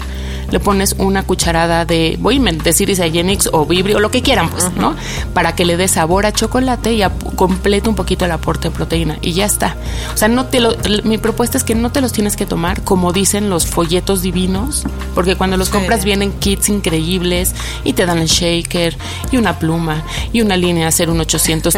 le 0.49 0.61
pones 0.61 0.95
una 0.97 1.23
cucharada 1.23 1.83
de, 1.83 2.15
voy 2.21 2.37
a 2.37 2.51
decir 2.63 2.89
Isagenix 2.89 3.49
o 3.51 3.65
Vibrio, 3.65 3.97
o 3.97 3.99
lo 3.99 4.11
que 4.11 4.21
quieran, 4.21 4.49
pues, 4.49 4.71
¿no? 4.77 4.95
Para 5.33 5.55
que 5.55 5.65
le 5.65 5.75
dé 5.75 5.89
sabor 5.89 6.25
a 6.25 6.31
chocolate 6.31 6.93
y 6.93 7.03
complete 7.35 7.89
un 7.89 7.95
poquito 7.95 8.23
el 8.23 8.31
aporte 8.31 8.69
de 8.69 8.75
proteína. 8.75 9.17
Y 9.21 9.33
ya 9.33 9.45
está. 9.45 9.75
O 10.13 10.17
sea, 10.17 10.29
no 10.29 10.45
te 10.45 10.61
lo, 10.61 10.73
mi 11.03 11.17
propuesta 11.17 11.57
es 11.57 11.65
que 11.65 11.75
no 11.75 11.91
te 11.91 11.99
los 11.99 12.13
tienes 12.13 12.37
que 12.37 12.45
tomar 12.45 12.81
como 12.83 13.11
dicen 13.11 13.49
los 13.49 13.65
folletos 13.67 14.21
divinos, 14.21 14.85
porque 15.13 15.35
cuando 15.35 15.57
los 15.57 15.67
compras 15.67 16.05
vienen 16.05 16.31
kits 16.31 16.69
increíbles 16.69 17.53
y 17.83 17.91
te 17.91 18.05
dan 18.05 18.19
el 18.19 18.27
shaker 18.27 18.97
y 19.31 19.35
una 19.35 19.59
pluma 19.59 20.03
y 20.31 20.39
una 20.39 20.55
línea 20.55 20.87
hacer 20.87 21.09
un 21.09 21.19
800 21.19 21.75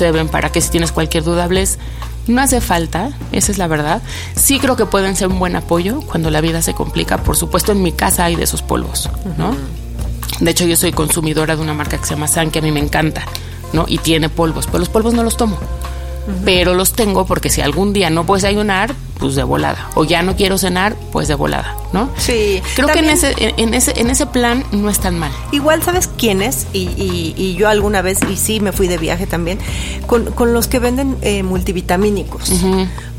24/7 0.00 0.28
para 0.30 0.50
que 0.50 0.60
si 0.60 0.70
tienes 0.70 0.92
cualquier 0.92 1.24
duda 1.24 1.44
hables. 1.44 1.78
No 2.26 2.42
hace 2.42 2.60
falta, 2.60 3.10
esa 3.32 3.50
es 3.50 3.58
la 3.58 3.66
verdad. 3.66 4.02
Sí 4.36 4.60
creo 4.60 4.76
que 4.76 4.86
pueden 4.86 5.16
ser 5.16 5.28
un 5.28 5.38
buen 5.38 5.56
apoyo 5.56 6.00
cuando 6.02 6.30
la 6.30 6.40
vida 6.40 6.62
se 6.62 6.74
complica. 6.74 7.22
Por 7.22 7.36
supuesto, 7.36 7.72
en 7.72 7.82
mi 7.82 7.92
casa 7.92 8.24
hay 8.26 8.36
de 8.36 8.44
esos 8.44 8.62
polvos, 8.62 9.08
¿no? 9.36 9.56
De 10.38 10.50
hecho, 10.50 10.64
yo 10.64 10.76
soy 10.76 10.92
consumidora 10.92 11.56
de 11.56 11.62
una 11.62 11.74
marca 11.74 11.98
que 11.98 12.04
se 12.04 12.14
llama 12.14 12.28
San, 12.28 12.50
que 12.50 12.60
a 12.60 12.62
mí 12.62 12.70
me 12.70 12.80
encanta, 12.80 13.24
¿no? 13.72 13.84
Y 13.88 13.98
tiene 13.98 14.28
polvos, 14.28 14.66
pero 14.66 14.78
los 14.78 14.88
polvos 14.88 15.14
no 15.14 15.22
los 15.22 15.36
tomo 15.36 15.58
pero 16.44 16.74
los 16.74 16.92
tengo 16.92 17.26
porque 17.26 17.50
si 17.50 17.60
algún 17.60 17.92
día 17.92 18.10
no 18.10 18.24
puedes 18.24 18.44
ayunar, 18.44 18.94
pues 19.20 19.34
de 19.34 19.42
volada. 19.42 19.90
O 19.94 20.04
ya 20.04 20.22
no 20.22 20.34
quiero 20.34 20.58
cenar, 20.58 20.96
pues 21.12 21.28
de 21.28 21.34
volada, 21.34 21.76
¿no? 21.92 22.08
Sí. 22.16 22.62
Creo 22.74 22.88
que 22.88 23.00
en 23.00 23.10
ese, 23.10 23.34
en, 23.38 23.74
ese, 23.74 23.92
en 24.00 24.10
ese 24.10 24.26
plan 24.26 24.64
no 24.72 24.88
es 24.90 24.98
tan 24.98 25.18
mal. 25.18 25.30
Igual, 25.52 25.82
¿sabes 25.82 26.08
quién 26.08 26.42
es? 26.42 26.66
Y, 26.72 26.88
y, 27.36 27.54
yo 27.54 27.68
alguna 27.68 28.00
vez, 28.00 28.18
y 28.28 28.36
sí, 28.36 28.60
me 28.60 28.72
fui 28.72 28.88
de 28.88 28.96
viaje 28.96 29.26
también, 29.26 29.58
con, 30.06 30.32
con 30.32 30.54
los 30.54 30.66
que 30.66 30.78
venden 30.78 31.16
eh, 31.20 31.42
multivitamínicos. 31.42 32.50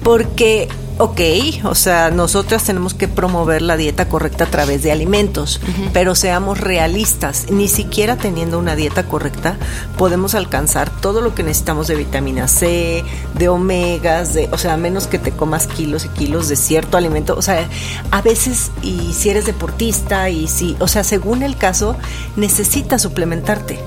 Porque 0.04 0.68
ok, 1.02 1.20
o 1.64 1.74
sea, 1.74 2.12
nosotras 2.12 2.64
tenemos 2.64 2.94
que 2.94 3.08
promover 3.08 3.64
la 3.64 3.76
dieta 3.76 4.08
correcta 4.08 4.44
a 4.44 4.52
través 4.52 4.84
de 4.84 4.92
alimentos, 4.92 5.60
pero 5.94 6.14
seamos 6.14 6.60
realistas, 6.60 7.48
ni 7.50 7.68
siquiera 7.68 8.18
teniendo 8.18 8.60
una 8.60 8.76
dieta 8.76 9.08
correcta 9.08 9.58
podemos 9.98 10.36
alcanzar 10.36 10.92
todo 11.02 11.22
lo 11.22 11.34
que 11.34 11.42
necesitamos 11.42 11.88
de 11.88 11.96
vitamina 11.96 12.48
C, 12.48 13.04
de 13.34 13.50
omegas, 13.50 14.36
de, 14.36 14.48
o 14.52 14.60
sea, 14.60 14.74
a 14.74 14.78
menos 14.78 15.08
que 15.08 15.18
te 15.18 15.32
comas 15.32 15.66
kilos 15.66 16.06
y 16.06 16.10
kilos 16.10 16.50
de 16.50 16.56
cierto 16.56 16.98
alimento, 16.98 17.34
o 17.36 17.42
sea, 17.42 17.68
a 18.12 18.22
veces 18.22 18.70
y 18.84 19.14
si 19.14 19.32
eres 19.32 19.48
deportista 19.48 20.30
y 20.30 20.48
si, 20.48 20.78
o 20.80 20.88
sea, 20.88 21.04
según 21.04 21.42
el 21.42 21.58
caso, 21.58 21.96
necesitas 22.36 23.02
suplementarte. 23.02 23.80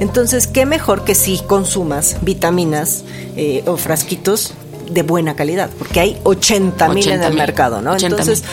Entonces, 0.00 0.46
¿qué 0.46 0.66
mejor 0.66 1.04
que 1.04 1.14
si 1.14 1.38
consumas 1.38 2.18
vitaminas 2.20 3.04
eh, 3.36 3.64
o 3.66 3.78
frasquitos 3.78 4.52
de 4.90 5.02
buena 5.02 5.34
calidad, 5.34 5.70
porque 5.78 6.00
hay 6.00 6.18
80 6.24 6.88
mil 6.90 7.08
en 7.08 7.22
el 7.22 7.34
mercado, 7.34 7.80
¿no? 7.80 7.96
Entonces, 7.96 8.44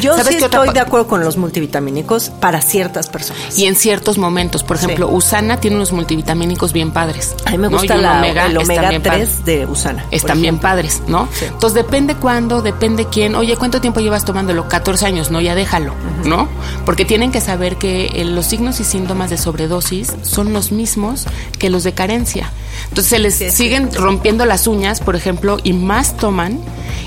yo 0.00 0.16
sí 0.22 0.36
estoy 0.36 0.70
de 0.70 0.80
acuerdo 0.80 1.06
con 1.06 1.24
los 1.24 1.36
multivitamínicos 1.36 2.30
para 2.30 2.60
ciertas 2.60 3.08
personas. 3.08 3.58
Y 3.58 3.66
en 3.66 3.76
ciertos 3.76 4.18
momentos, 4.18 4.62
por 4.62 4.76
ejemplo, 4.76 5.08
Usana 5.08 5.60
tiene 5.60 5.76
unos 5.76 5.92
multivitamínicos 5.92 6.72
bien 6.72 6.92
padres. 6.92 7.34
A 7.44 7.50
mí 7.52 7.58
me 7.58 7.68
gusta 7.68 7.96
la, 7.96 8.18
omega, 8.18 8.46
el 8.46 8.58
omega 8.58 8.90
3 9.00 9.44
de 9.44 9.66
Usana. 9.66 10.06
Están 10.10 10.40
bien 10.40 10.58
padres, 10.58 11.02
¿no? 11.06 11.28
Entonces, 11.40 11.74
depende 11.74 12.16
cuándo, 12.16 12.62
depende 12.62 13.06
quién. 13.10 13.34
Oye, 13.34 13.56
¿cuánto 13.56 13.80
tiempo 13.80 14.00
llevas 14.00 14.24
tomándolo? 14.24 14.68
14 14.68 15.06
años, 15.06 15.30
no, 15.30 15.40
ya 15.40 15.54
déjalo, 15.54 15.94
¿no? 16.24 16.48
Porque 16.84 17.04
tienen 17.04 17.32
que 17.32 17.40
saber 17.40 17.76
que 17.76 18.06
eh, 18.14 18.24
los 18.24 18.46
signos 18.46 18.80
y 18.80 18.84
síntomas 18.84 19.30
de 19.30 19.38
sobredosis 19.38 20.12
son 20.22 20.52
los 20.52 20.72
mismos 20.72 21.26
que 21.58 21.70
los 21.70 21.84
de 21.84 21.92
carencia. 21.92 22.52
Entonces 22.88 23.06
se 23.06 23.18
les 23.18 23.54
siguen 23.54 23.92
rompiendo 23.92 24.44
las 24.46 24.66
uñas, 24.66 25.00
por 25.00 25.16
ejemplo, 25.16 25.58
y 25.62 25.72
más 25.76 26.16
toman 26.16 26.60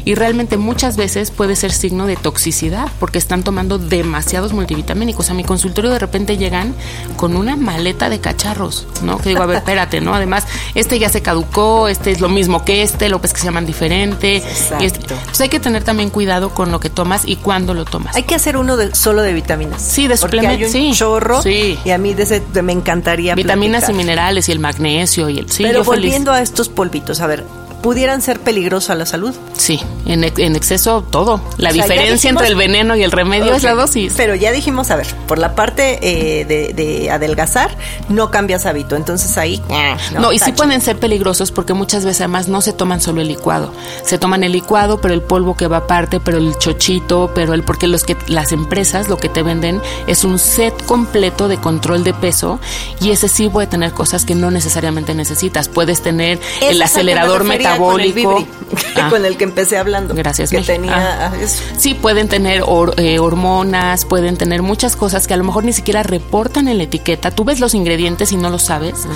y 0.05 0.15
realmente 0.15 0.57
muchas 0.57 0.97
veces 0.97 1.31
puede 1.31 1.55
ser 1.55 1.71
signo 1.71 2.07
de 2.07 2.15
toxicidad 2.15 2.89
porque 2.99 3.17
están 3.17 3.43
tomando 3.43 3.77
demasiados 3.77 4.53
multivitamínicos. 4.53 5.29
A 5.29 5.33
mi 5.33 5.43
consultorio 5.43 5.91
de 5.91 5.99
repente 5.99 6.37
llegan 6.37 6.73
con 7.17 7.35
una 7.35 7.55
maleta 7.55 8.09
de 8.09 8.19
cacharros, 8.19 8.87
¿no? 9.03 9.17
Que 9.17 9.29
digo, 9.29 9.43
a 9.43 9.45
ver, 9.45 9.57
espérate, 9.59 10.01
¿no? 10.01 10.13
Además, 10.15 10.47
este 10.75 10.99
ya 10.99 11.09
se 11.09 11.21
caducó, 11.21 11.87
este 11.87 12.11
es 12.11 12.21
lo 12.21 12.29
mismo 12.29 12.65
que 12.65 12.81
este, 12.81 13.09
lo 13.09 13.21
que 13.21 13.27
se 13.27 13.45
llaman 13.45 13.65
diferente. 13.65 14.37
Este, 14.79 15.13
entonces 15.13 15.41
hay 15.41 15.49
que 15.49 15.59
tener 15.59 15.83
también 15.83 16.09
cuidado 16.09 16.53
con 16.53 16.71
lo 16.71 16.79
que 16.79 16.89
tomas 16.89 17.23
y 17.25 17.35
cuándo 17.35 17.73
lo 17.73 17.85
tomas. 17.85 18.15
Hay 18.15 18.23
que 18.23 18.35
hacer 18.35 18.57
uno 18.57 18.77
de, 18.77 18.95
solo 18.95 19.21
de 19.21 19.33
vitaminas. 19.33 19.81
Sí, 19.81 20.07
de 20.07 20.17
suplementos. 20.17 20.71
Sí, 20.71 20.91
chorro. 20.93 21.41
Sí. 21.41 21.77
Y 21.83 21.91
a 21.91 21.97
mí 21.97 22.13
de 22.13 22.23
ese, 22.23 22.41
me 22.63 22.73
encantaría. 22.73 23.35
Vitaminas 23.35 23.89
y 23.89 23.93
minerales 23.93 24.49
y 24.49 24.51
el 24.51 24.59
magnesio 24.59 25.29
y 25.29 25.39
el. 25.39 25.51
Sí, 25.51 25.63
Pero 25.63 25.83
volviendo 25.83 26.31
a 26.31 26.41
estos 26.41 26.69
polvitos, 26.69 27.21
a 27.21 27.27
ver, 27.27 27.43
pudieran 27.81 28.21
ser 28.21 28.39
peligrosos 28.39 28.89
a 28.89 28.95
la 28.95 29.05
salud. 29.05 29.35
Sí, 29.53 29.79
en, 30.11 30.23
en 30.23 30.55
exceso 30.55 31.01
todo. 31.01 31.41
La 31.57 31.71
diferencia 31.71 32.29
entre 32.29 32.47
el 32.47 32.55
veneno 32.55 32.95
y 32.95 33.03
el 33.03 33.11
remedio 33.11 33.53
es 33.53 33.63
la 33.63 33.73
dosis. 33.73 34.13
Pero 34.15 34.35
ya 34.35 34.51
dijimos, 34.51 34.91
a 34.91 34.95
ver, 34.95 35.07
por 35.27 35.37
la 35.37 35.55
parte 35.55 35.99
eh, 36.01 36.45
de, 36.45 37.11
adelgazar, 37.11 37.75
no 38.09 38.31
cambias 38.31 38.65
hábito. 38.65 38.95
Entonces 38.95 39.37
ahí... 39.37 39.61
Ah, 39.69 39.97
no, 40.13 40.31
y 40.31 40.39
sí 40.39 40.51
pueden 40.51 40.81
ser 40.81 40.97
peligrosos 40.99 41.51
porque 41.51 41.73
muchas 41.73 42.05
veces 42.05 42.21
además 42.21 42.47
no 42.47 42.61
se 42.61 42.73
toman 42.73 43.01
solo 43.01 43.21
el 43.21 43.27
licuado. 43.27 43.73
Se 44.03 44.17
toman 44.17 44.43
el 44.43 44.51
licuado, 44.51 45.01
pero 45.01 45.13
el 45.13 45.21
polvo 45.21 45.55
que 45.55 45.67
va 45.67 45.77
aparte, 45.77 46.19
pero 46.19 46.37
el 46.37 46.57
chochito, 46.57 47.31
pero 47.33 47.53
el... 47.53 47.63
Porque 47.63 47.87
los 47.87 48.03
que 48.03 48.17
las 48.27 48.51
empresas 48.51 49.09
lo 49.09 49.17
que 49.17 49.29
te 49.29 49.43
venden 49.43 49.81
es 50.07 50.23
un 50.23 50.39
set 50.39 50.73
completo 50.85 51.47
de 51.47 51.57
control 51.57 52.03
de 52.03 52.13
peso 52.13 52.59
y 53.01 53.11
ese 53.11 53.27
sí 53.27 53.49
puede 53.49 53.67
tener 53.67 53.93
cosas 53.93 54.25
que 54.25 54.35
no 54.35 54.51
necesariamente 54.51 55.13
necesitas. 55.13 55.69
Puedes 55.69 56.01
tener 56.01 56.39
el 56.61 56.81
acelerador 56.81 57.43
metabólico 57.43 57.79
metabólico. 57.79 58.47
Ah. 58.95 59.09
Con 59.09 59.25
el, 59.25 59.37
que 59.37 59.45
empecé 59.45 59.77
hablando. 59.99 60.15
Gracias, 60.15 60.49
que 60.49 60.61
tenía 60.61 61.27
ah. 61.27 61.31
Sí, 61.77 61.93
pueden 61.93 62.27
tener 62.27 62.63
eh, 62.97 63.19
hormonas, 63.19 64.05
pueden 64.05 64.37
tener 64.37 64.61
muchas 64.61 64.95
cosas 64.95 65.27
que 65.27 65.33
a 65.33 65.37
lo 65.37 65.43
mejor 65.43 65.63
ni 65.63 65.73
siquiera 65.73 66.03
reportan 66.03 66.67
en 66.67 66.77
la 66.77 66.83
etiqueta. 66.83 67.31
Tú 67.31 67.43
ves 67.43 67.59
los 67.59 67.73
ingredientes 67.73 68.31
y 68.31 68.37
no 68.37 68.49
lo 68.49 68.59
sabes. 68.59 69.07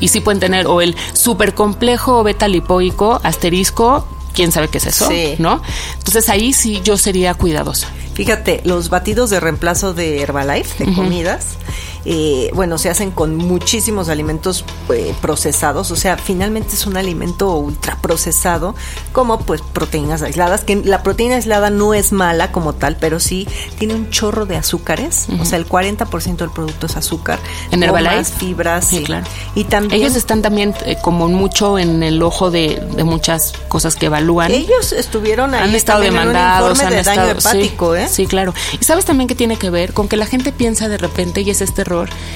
Y 0.00 0.08
sí 0.08 0.20
pueden 0.20 0.40
tener 0.40 0.66
o 0.66 0.80
el 0.80 0.96
super 1.12 1.54
complejo 1.54 2.22
beta 2.22 2.48
lipoico, 2.48 3.20
asterisco, 3.22 4.06
quién 4.34 4.52
sabe 4.52 4.68
qué 4.68 4.78
es 4.78 4.86
eso, 4.86 5.08
¿no? 5.38 5.62
Entonces 5.98 6.28
ahí 6.28 6.52
sí 6.52 6.80
yo 6.82 6.96
sería 6.96 7.34
cuidadosa. 7.34 7.88
Fíjate, 8.14 8.60
los 8.64 8.90
batidos 8.90 9.30
de 9.30 9.40
reemplazo 9.40 9.94
de 9.94 10.20
Herbalife, 10.20 10.84
de 10.84 10.92
comidas, 10.94 11.56
eh, 12.04 12.50
bueno, 12.54 12.78
se 12.78 12.88
hacen 12.88 13.10
con 13.10 13.36
muchísimos 13.36 14.08
alimentos 14.08 14.64
eh, 14.92 15.14
procesados, 15.20 15.90
o 15.90 15.96
sea, 15.96 16.16
finalmente 16.16 16.74
es 16.74 16.86
un 16.86 16.96
alimento 16.96 17.54
ultra 17.56 17.96
procesado, 18.00 18.74
como 19.12 19.40
pues 19.40 19.60
proteínas 19.60 20.22
aisladas, 20.22 20.64
que 20.64 20.76
la 20.76 21.02
proteína 21.02 21.36
aislada 21.36 21.70
no 21.70 21.94
es 21.94 22.12
mala 22.12 22.52
como 22.52 22.74
tal, 22.74 22.96
pero 22.96 23.20
sí 23.20 23.46
tiene 23.78 23.94
un 23.94 24.10
chorro 24.10 24.46
de 24.46 24.56
azúcares, 24.56 25.26
o 25.40 25.44
sea, 25.44 25.58
el 25.58 25.68
40% 25.68 26.36
del 26.36 26.50
producto 26.50 26.86
es 26.86 26.96
azúcar. 26.96 27.38
En 27.70 27.82
Herbalife. 27.82 28.24
fibras, 28.24 28.86
sí, 28.86 29.02
claro. 29.02 29.26
Y 29.54 29.64
también... 29.64 30.00
Ellos 30.00 30.16
están 30.16 30.42
también 30.42 30.74
eh, 30.84 30.96
como 31.02 31.28
mucho 31.28 31.78
en 31.78 32.02
el 32.02 32.22
ojo 32.22 32.50
de, 32.50 32.80
muchas 33.04 33.52
cosas 33.68 33.96
que 33.96 34.06
evalúan. 34.06 34.50
Ellos 34.50 34.92
estuvieron 34.92 35.54
ahí. 35.54 35.68
Han 35.68 35.74
estado 35.74 36.00
demandados, 36.00 36.80
han 36.80 36.90
de 36.90 37.00
estado... 37.00 37.26
daño 37.26 37.38
hepático, 37.38 37.94
¿eh? 37.94 38.08
Sí, 38.08 38.26
claro. 38.26 38.54
Y 38.80 38.84
sabes 38.84 39.04
también 39.04 39.28
que 39.28 39.34
tiene 39.34 39.56
que 39.56 39.70
ver 39.70 39.92
con 39.92 40.08
que 40.08 40.16
la 40.16 40.26
gente 40.26 40.52
piensa 40.52 40.88
de 40.88 40.98
repente, 40.98 41.42
y 41.42 41.50
es 41.50 41.60
este 41.60 41.84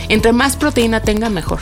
entre 0.08 0.32
más 0.32 0.56
proteína 0.56 1.00
tenga, 1.00 1.28
mejor. 1.28 1.60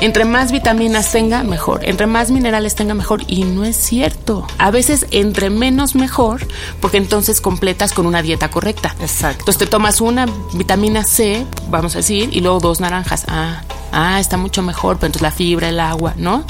Entre 0.00 0.24
más 0.24 0.52
vitaminas 0.52 1.12
tenga, 1.12 1.42
mejor. 1.42 1.84
Entre 1.84 2.06
más 2.06 2.30
minerales 2.30 2.74
tenga, 2.74 2.94
mejor. 2.94 3.22
Y 3.26 3.44
no 3.44 3.64
es 3.64 3.76
cierto. 3.76 4.46
A 4.58 4.70
veces 4.70 5.06
entre 5.10 5.50
menos, 5.50 5.94
mejor, 5.94 6.46
porque 6.80 6.96
entonces 6.96 7.40
completas 7.40 7.92
con 7.92 8.06
una 8.06 8.22
dieta 8.22 8.50
correcta. 8.50 8.94
Exacto. 9.00 9.40
Entonces 9.40 9.58
te 9.58 9.66
tomas 9.66 10.00
una 10.00 10.26
vitamina 10.54 11.04
C, 11.04 11.46
vamos 11.68 11.94
a 11.94 11.98
decir, 11.98 12.30
y 12.32 12.40
luego 12.40 12.60
dos 12.60 12.80
naranjas. 12.80 13.24
Ah, 13.28 13.62
ah, 13.92 14.20
está 14.20 14.36
mucho 14.36 14.62
mejor, 14.62 14.96
pero 14.96 15.06
entonces 15.06 15.22
la 15.22 15.30
fibra, 15.30 15.68
el 15.68 15.80
agua, 15.80 16.14
¿no? 16.16 16.44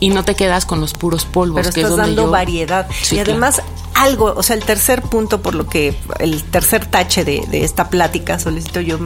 Y 0.00 0.10
no 0.10 0.24
te 0.24 0.34
quedas 0.34 0.66
con 0.66 0.80
los 0.80 0.92
puros 0.92 1.24
polvos. 1.24 1.60
Pero 1.62 1.72
que 1.72 1.80
estás 1.80 1.92
es 1.92 1.96
dando 1.96 2.30
variedad. 2.30 2.86
y 3.10 3.18
además 3.18 3.62
algo, 4.00 4.32
o 4.34 4.42
sea, 4.42 4.56
el 4.56 4.64
tercer 4.64 5.02
punto 5.02 5.42
por 5.42 5.54
lo 5.54 5.66
que, 5.66 5.94
el 6.18 6.42
tercer 6.44 6.86
tache 6.86 7.24
de, 7.24 7.44
esta 7.52 7.90
plática, 7.90 8.38
solicito 8.38 8.80
yo 8.80 8.98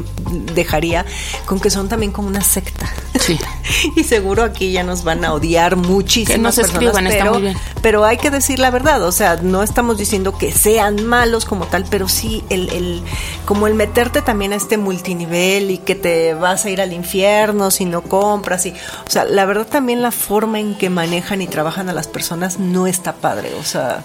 dejaría 0.54 1.04
con 1.46 1.58
que 1.58 1.68
son 1.68 1.88
también 1.88 2.12
como 2.12 2.28
una 2.28 2.42
secta. 2.42 2.88
Sí. 3.18 3.38
y 3.96 4.04
seguro 4.04 4.44
aquí 4.44 4.70
ya 4.70 4.84
nos 4.84 5.02
van 5.02 5.24
a 5.24 5.32
odiar 5.32 5.74
muchísimo. 5.74 6.36
Que 6.36 6.38
nos 6.38 6.58
escriban, 6.58 7.04
pero, 7.04 7.08
está 7.08 7.30
muy 7.32 7.42
bien. 7.42 7.56
Pero 7.82 8.04
hay 8.04 8.18
que 8.18 8.30
decir 8.30 8.60
la 8.60 8.70
verdad, 8.70 9.02
o 9.02 9.10
sea, 9.10 9.36
no 9.36 9.64
estamos 9.64 9.98
diciendo 9.98 10.38
que 10.38 10.52
sean 10.52 11.04
malos 11.04 11.44
como 11.44 11.66
tal, 11.66 11.84
pero 11.90 12.08
sí 12.08 12.44
el, 12.48 12.70
el 12.70 13.02
como 13.46 13.66
el 13.66 13.74
meterte 13.74 14.22
también 14.22 14.52
a 14.52 14.56
este 14.56 14.78
multinivel 14.78 15.72
y 15.72 15.78
que 15.78 15.96
te 15.96 16.34
vas 16.34 16.64
a 16.66 16.70
ir 16.70 16.80
al 16.80 16.92
infierno 16.92 17.72
si 17.72 17.84
no 17.84 18.02
compras 18.02 18.64
y, 18.66 18.70
o 18.70 19.10
sea, 19.10 19.24
la 19.24 19.44
verdad 19.44 19.66
también 19.66 20.02
la 20.02 20.12
forma 20.12 20.60
en 20.60 20.76
que 20.76 20.88
manejan 20.88 21.42
y 21.42 21.48
trabajan 21.48 21.88
a 21.88 21.92
las 21.92 22.06
personas 22.06 22.60
no 22.60 22.86
está 22.86 23.14
padre, 23.14 23.54
o 23.58 23.64
sea, 23.64 24.04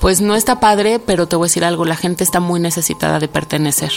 pues 0.00 0.20
no 0.20 0.34
está 0.34 0.60
padre, 0.60 0.98
pero 0.98 1.26
te 1.26 1.36
voy 1.36 1.46
a 1.46 1.48
decir 1.48 1.64
algo, 1.64 1.84
la 1.84 1.96
gente 1.96 2.24
está 2.24 2.40
muy 2.40 2.60
necesitada 2.60 3.18
de 3.18 3.28
pertenecer. 3.28 3.92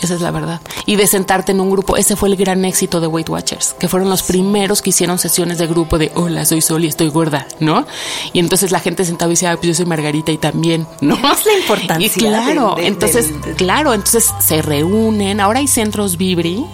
Esa 0.00 0.14
es 0.14 0.20
la 0.20 0.30
verdad. 0.30 0.60
Y 0.86 0.96
de 0.96 1.06
sentarte 1.06 1.52
en 1.52 1.60
un 1.60 1.70
grupo. 1.70 1.96
Ese 1.96 2.14
fue 2.14 2.28
el 2.28 2.36
gran 2.36 2.64
éxito 2.64 3.00
de 3.00 3.08
Weight 3.08 3.28
Watchers, 3.28 3.74
que 3.78 3.88
fueron 3.88 4.08
los 4.08 4.22
primeros 4.22 4.80
que 4.80 4.90
hicieron 4.90 5.18
sesiones 5.18 5.58
de 5.58 5.66
grupo 5.66 5.98
de 5.98 6.12
hola, 6.14 6.44
soy 6.44 6.60
Sol 6.60 6.84
y 6.84 6.88
estoy 6.88 7.08
gorda, 7.08 7.48
¿no? 7.58 7.84
Y 8.32 8.38
entonces 8.38 8.70
la 8.70 8.78
gente 8.78 9.04
sentaba 9.04 9.30
y 9.30 9.34
decía, 9.34 9.56
pues 9.56 9.66
yo 9.66 9.74
soy 9.74 9.86
Margarita 9.86 10.30
y 10.30 10.38
también, 10.38 10.86
¿no? 11.00 11.16
Es 11.32 11.46
la 11.46 11.54
importancia. 11.58 12.06
Y 12.06 12.10
claro, 12.10 12.76
entonces, 12.78 13.32
claro, 13.56 13.92
entonces 13.92 14.32
se 14.40 14.62
reúnen. 14.62 15.40
Ahora 15.40 15.58
hay 15.58 15.66
centros 15.66 16.16
Vibri 16.16 16.64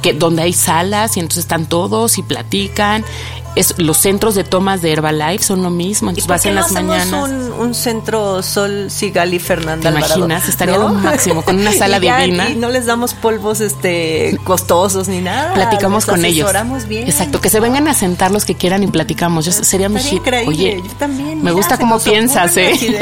que 0.00 0.14
donde 0.14 0.42
hay 0.42 0.52
salas 0.52 1.16
y 1.16 1.20
entonces 1.20 1.44
están 1.44 1.66
todos 1.66 2.18
y 2.18 2.22
platican 2.22 3.04
es, 3.54 3.74
los 3.78 3.98
centros 3.98 4.34
de 4.34 4.44
tomas 4.44 4.82
de 4.82 4.92
Herbalife 4.92 5.44
son 5.44 5.62
lo 5.62 5.70
mismo. 5.70 6.10
Entonces 6.10 6.28
vas 6.28 6.46
en 6.46 6.54
las 6.54 6.72
mañanas. 6.72 7.12
Un, 7.12 7.52
un 7.52 7.74
centro 7.74 8.42
Sol 8.42 8.90
Sigal 8.90 9.34
y 9.34 9.38
Fernanda 9.38 9.90
¿Te 9.90 9.96
imaginas? 9.96 10.48
Estaría 10.48 10.78
lo 10.78 10.88
máximo, 10.88 11.42
con 11.42 11.58
una 11.58 11.72
sala 11.78 12.00
divina. 12.00 12.50
Y 12.50 12.56
no 12.56 12.68
les 12.68 12.86
damos 12.86 13.14
polvos 13.14 13.60
este 13.60 14.38
costosos 14.44 15.08
ni 15.08 15.20
nada. 15.20 15.54
Platicamos 15.54 16.06
con 16.06 16.24
ellos. 16.24 16.50
bien. 16.88 17.06
Exacto, 17.06 17.40
que 17.40 17.50
se 17.50 17.60
vengan 17.60 17.88
a 17.88 17.94
sentar 17.94 18.30
los 18.30 18.44
que 18.44 18.54
quieran 18.54 18.82
y 18.82 18.86
platicamos. 18.86 19.44
Yo, 19.44 19.52
sería 19.52 19.88
mi 19.88 20.00
hit. 20.00 20.22
Oye, 20.46 20.80
yo 20.82 20.92
también. 20.98 21.42
Me 21.42 21.52
gusta 21.52 21.78
cómo 21.78 21.98
piensas, 21.98 22.56
¿eh? 22.56 22.72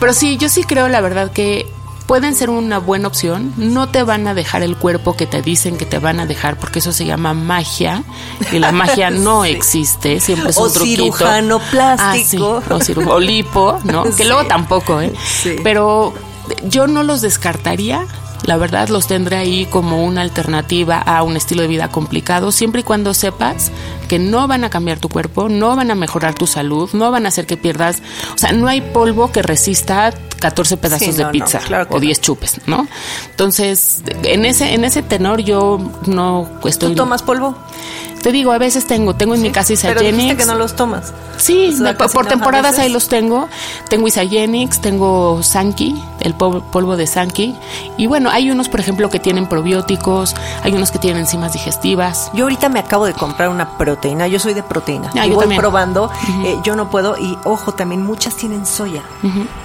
Pero 0.00 0.12
sí, 0.12 0.36
yo 0.36 0.48
sí 0.48 0.64
creo, 0.64 0.88
la 0.88 1.00
verdad, 1.00 1.32
que 1.32 1.66
pueden 2.06 2.34
ser 2.34 2.50
una 2.50 2.78
buena 2.78 3.08
opción. 3.08 3.52
No 3.56 3.88
te 3.88 4.02
van 4.02 4.26
a 4.26 4.34
dejar 4.34 4.62
el 4.62 4.76
cuerpo 4.76 5.16
que 5.16 5.26
te 5.26 5.42
dicen 5.42 5.76
que 5.76 5.86
te 5.86 5.98
van 5.98 6.20
a 6.20 6.26
dejar, 6.26 6.58
porque 6.58 6.78
eso 6.78 6.92
se 6.92 7.04
llama 7.04 7.34
magia 7.34 8.02
y 8.52 8.58
la 8.58 8.72
magia 8.72 9.10
no 9.10 9.44
existe. 9.44 10.20
Siempre 10.20 10.50
es 10.50 10.58
o 10.58 10.64
un 10.64 10.72
truquito. 10.72 11.02
cirujano 11.04 11.58
plástico. 11.70 12.62
Ah, 12.68 12.78
o, 13.06 13.20
lipo, 13.20 13.78
¿no? 13.84 14.04
Que 14.16 14.24
luego 14.24 14.46
tampoco, 14.46 15.00
¿eh? 15.00 15.12
Pero 15.62 16.14
yo 16.64 16.86
no 16.86 17.02
los 17.02 17.22
descartaría 17.22 18.06
La 18.44 18.58
verdad 18.58 18.88
los 18.88 19.06
tendré 19.06 19.36
ahí 19.36 19.66
como 19.66 20.04
una 20.04 20.20
alternativa 20.20 20.98
a 20.98 21.22
un 21.22 21.36
estilo 21.36 21.62
de 21.62 21.68
vida 21.68 21.88
complicado, 21.88 22.52
siempre 22.52 22.82
y 22.82 22.84
cuando 22.84 23.14
sepas 23.14 23.72
que 24.08 24.18
no 24.18 24.46
van 24.46 24.64
a 24.64 24.70
cambiar 24.70 24.98
tu 24.98 25.08
cuerpo, 25.08 25.48
no 25.48 25.74
van 25.76 25.90
a 25.90 25.94
mejorar 25.94 26.34
tu 26.34 26.46
salud, 26.46 26.90
no 26.92 27.10
van 27.10 27.24
a 27.24 27.28
hacer 27.28 27.46
que 27.46 27.56
pierdas, 27.56 28.02
o 28.34 28.38
sea, 28.38 28.52
no 28.52 28.68
hay 28.68 28.82
polvo 28.82 29.32
que 29.32 29.42
resista 29.42 30.12
14 30.44 30.76
pedazos 30.76 31.16
de 31.16 31.24
pizza 31.28 31.58
o 31.88 31.98
10 31.98 32.20
chupes, 32.20 32.60
¿no? 32.66 32.86
Entonces, 33.30 34.02
en 34.24 34.44
ese 34.44 34.74
en 34.74 34.84
ese 34.84 35.02
tenor 35.02 35.40
yo 35.40 35.78
no 36.04 36.46
estoy 36.66 36.90
¿Tú 36.90 36.96
tomas 36.96 37.22
polvo? 37.22 37.56
Te 38.24 38.32
digo, 38.32 38.52
a 38.52 38.58
veces 38.58 38.86
tengo, 38.86 39.14
tengo 39.14 39.34
en 39.34 39.42
mi 39.42 39.50
casa 39.50 39.74
Isagenix. 39.74 40.16
Pero 40.16 40.38
que 40.38 40.46
no 40.46 40.54
los 40.54 40.74
tomas. 40.74 41.12
Sí, 41.36 41.76
por 42.14 42.24
temporadas 42.24 42.78
ahí 42.78 42.90
los 42.90 43.08
tengo. 43.08 43.50
Tengo 43.90 44.08
Isagenix, 44.08 44.80
tengo 44.80 45.42
Sanki, 45.42 45.94
el 46.20 46.32
polvo 46.32 46.96
de 46.96 47.06
Sanki. 47.06 47.54
Y 47.98 48.06
bueno, 48.06 48.30
hay 48.30 48.50
unos, 48.50 48.70
por 48.70 48.80
ejemplo, 48.80 49.10
que 49.10 49.20
tienen 49.20 49.46
probióticos, 49.46 50.34
hay 50.62 50.72
unos 50.72 50.90
que 50.90 50.98
tienen 50.98 51.20
enzimas 51.20 51.52
digestivas. 51.52 52.30
Yo 52.32 52.44
ahorita 52.44 52.70
me 52.70 52.78
acabo 52.78 53.04
de 53.04 53.12
comprar 53.12 53.50
una 53.50 53.76
proteína, 53.76 54.26
yo 54.26 54.38
soy 54.38 54.54
de 54.54 54.62
proteína. 54.62 55.10
Ah, 55.18 55.26
y 55.26 55.30
voy 55.32 55.54
probando, 55.54 56.10
eh, 56.46 56.56
yo 56.64 56.76
no 56.76 56.88
puedo, 56.88 57.18
y 57.18 57.36
ojo, 57.44 57.74
también 57.74 58.02
muchas 58.02 58.36
tienen 58.36 58.64
soya. 58.64 59.02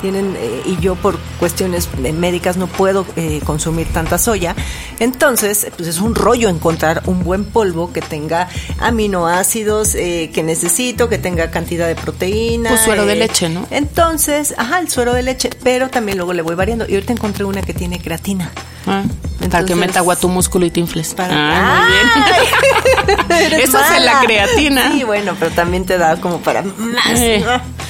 Tienen, 0.02 0.36
eh, 0.38 0.64
y 0.66 0.76
yo 0.82 0.96
por 0.96 1.18
cuestiones 1.40 1.88
médicas 1.98 2.58
no 2.58 2.68
puedo 2.68 3.06
eh, 3.16 3.40
consumir 3.46 3.88
tanta 3.94 4.18
soya. 4.18 4.54
Entonces, 5.00 5.72
pues 5.78 5.88
es 5.88 6.02
un 6.02 6.14
rollo 6.14 6.50
encontrar 6.50 7.04
un 7.06 7.24
buen 7.24 7.46
polvo 7.46 7.94
que 7.94 8.02
tenga 8.02 8.49
aminoácidos 8.80 9.96
eh, 9.96 10.30
que 10.34 10.44
necesito, 10.44 11.10
que 11.10 11.18
tenga 11.18 11.52
cantidad 11.52 11.88
de 11.88 11.96
proteína. 11.96 12.70
Pues 12.70 12.82
suero 12.82 13.06
de 13.06 13.14
eh, 13.14 13.18
leche, 13.18 13.50
¿no? 13.50 13.68
Entonces, 13.72 14.54
ajá, 14.58 14.80
el 14.80 14.90
suero 14.90 15.14
de 15.14 15.24
leche, 15.24 15.50
pero 15.64 15.90
también 15.90 16.18
luego 16.18 16.34
le 16.34 16.42
voy 16.42 16.56
variando. 16.56 16.86
Y 16.88 16.96
ahorita 16.96 17.14
encontré 17.14 17.46
una 17.46 17.62
que 17.62 17.74
tiene 17.74 18.00
creatina. 18.00 18.52
Ah, 18.88 19.04
para 19.52 19.66
que 19.66 19.76
meta 19.76 20.00
agua 20.00 20.16
tu 20.16 20.30
músculo 20.30 20.66
y 20.66 20.72
te 20.72 20.80
infles. 20.80 21.14
Para 21.14 21.34
ah, 21.34 21.88
muy 21.88 23.38
bien. 23.40 23.54
Eso 23.62 23.80
es 23.80 24.04
la 24.04 24.22
creatina. 24.22 24.92
Sí, 24.92 25.04
bueno, 25.04 25.36
pero 25.40 25.52
también 25.52 25.86
te 25.86 25.98
da 25.98 26.20
como 26.20 26.40
para 26.40 26.64
más. 26.64 27.20
Eh, 27.20 27.44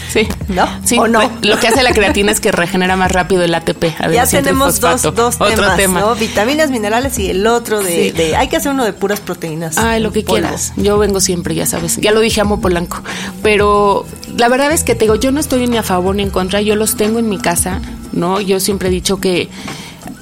sí. 0.10 0.28
¿No? 0.48 0.68
Sí. 0.84 0.98
¿O 0.98 1.08
no? 1.08 1.22
Lo 1.42 1.60
que 1.60 1.68
hace 1.68 1.84
la 1.84 1.92
creatina 1.92 2.32
es 2.32 2.40
que 2.40 2.52
regenera 2.52 2.96
más 2.96 3.12
rápido 3.12 3.44
el 3.44 3.54
ATP. 3.54 3.86
ya 4.12 4.26
tenemos 4.26 4.80
dos, 4.80 5.02
dos 5.02 5.38
temas, 5.38 5.78
tema. 5.78 6.02
¿no? 6.02 6.16
Vitaminas, 6.16 6.72
minerales 6.72 7.18
y 7.20 7.30
el 7.30 7.46
otro 7.48 7.82
de, 7.82 8.36
Hay 8.38 8.48
que 8.48 8.58
hacer 8.58 8.72
uno 8.72 8.86
de 8.86 8.94
puras 8.94 9.20
proteínas. 9.20 9.78
Ay, 9.78 10.02
lo 10.02 10.12
que 10.12 10.24
quieras. 10.24 10.74
Yo 10.76 10.98
vengo 10.98 11.20
siempre, 11.20 11.56
ya 11.56 11.66
sabes. 11.66 11.98
Ya 11.98 12.12
lo 12.12 12.20
dije, 12.20 12.42
amo 12.42 12.60
Polanco. 12.60 13.02
Pero 13.44 14.06
la 14.38 14.50
verdad 14.50 14.72
es 14.72 14.84
que 14.84 14.96
te 14.96 15.06
digo, 15.06 15.16
yo 15.16 15.32
no 15.32 15.40
estoy 15.40 15.68
ni 15.68 15.78
a 15.78 15.84
favor 15.84 16.16
ni 16.16 16.24
en 16.24 16.30
contra. 16.30 16.62
Yo 16.62 16.76
los 16.76 16.96
tengo 16.96 17.20
en 17.20 17.30
mi 17.30 17.38
casa, 17.38 17.82
¿no? 18.12 18.42
Yo 18.42 18.60
siempre 18.60 18.90
he 18.90 18.92
dicho 18.92 19.20
que 19.20 19.50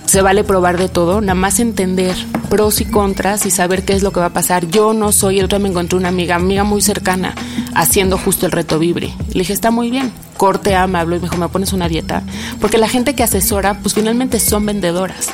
se 0.08 0.22
vale 0.22 0.44
probar 0.44 0.78
de 0.78 0.88
todo, 0.88 1.20
nada 1.20 1.36
más 1.36 1.60
entender 1.60 2.16
pros 2.50 2.80
y 2.80 2.86
contras 2.86 3.46
y 3.46 3.52
saber 3.52 3.84
qué 3.84 3.94
es 3.94 4.04
lo 4.04 4.12
que 4.12 4.22
va 4.22 4.28
a 4.28 4.34
pasar. 4.34 4.68
Yo 4.68 4.94
no 4.94 5.12
soy, 5.12 5.40
el 5.40 5.46
otro 5.46 5.60
me 5.60 5.70
encontré 5.70 5.98
una 5.98 6.08
amiga, 6.08 6.36
amiga 6.36 6.64
muy 6.64 6.82
cercana, 6.82 7.36
haciendo 7.78 8.18
justo 8.18 8.46
el 8.46 8.52
reto 8.52 8.80
Vibre. 8.80 9.14
Le 9.30 9.40
dije, 9.40 9.54
está 9.54 9.72
muy 9.72 9.92
bien, 9.92 10.12
corte 10.36 10.76
A, 10.76 10.88
me 10.88 10.98
habló 10.98 11.16
y 11.16 11.20
me 11.20 11.26
dijo, 11.26 11.38
¿me 11.38 11.48
pones 11.48 11.74
una 11.74 11.88
dieta? 11.88 12.24
Porque 12.60 12.78
la 12.78 12.90
gente 12.90 13.16
que 13.16 13.24
asesora, 13.24 13.80
pues 13.80 13.94
finalmente 13.94 14.40
son 14.40 14.66
vendedoras. 14.66 15.30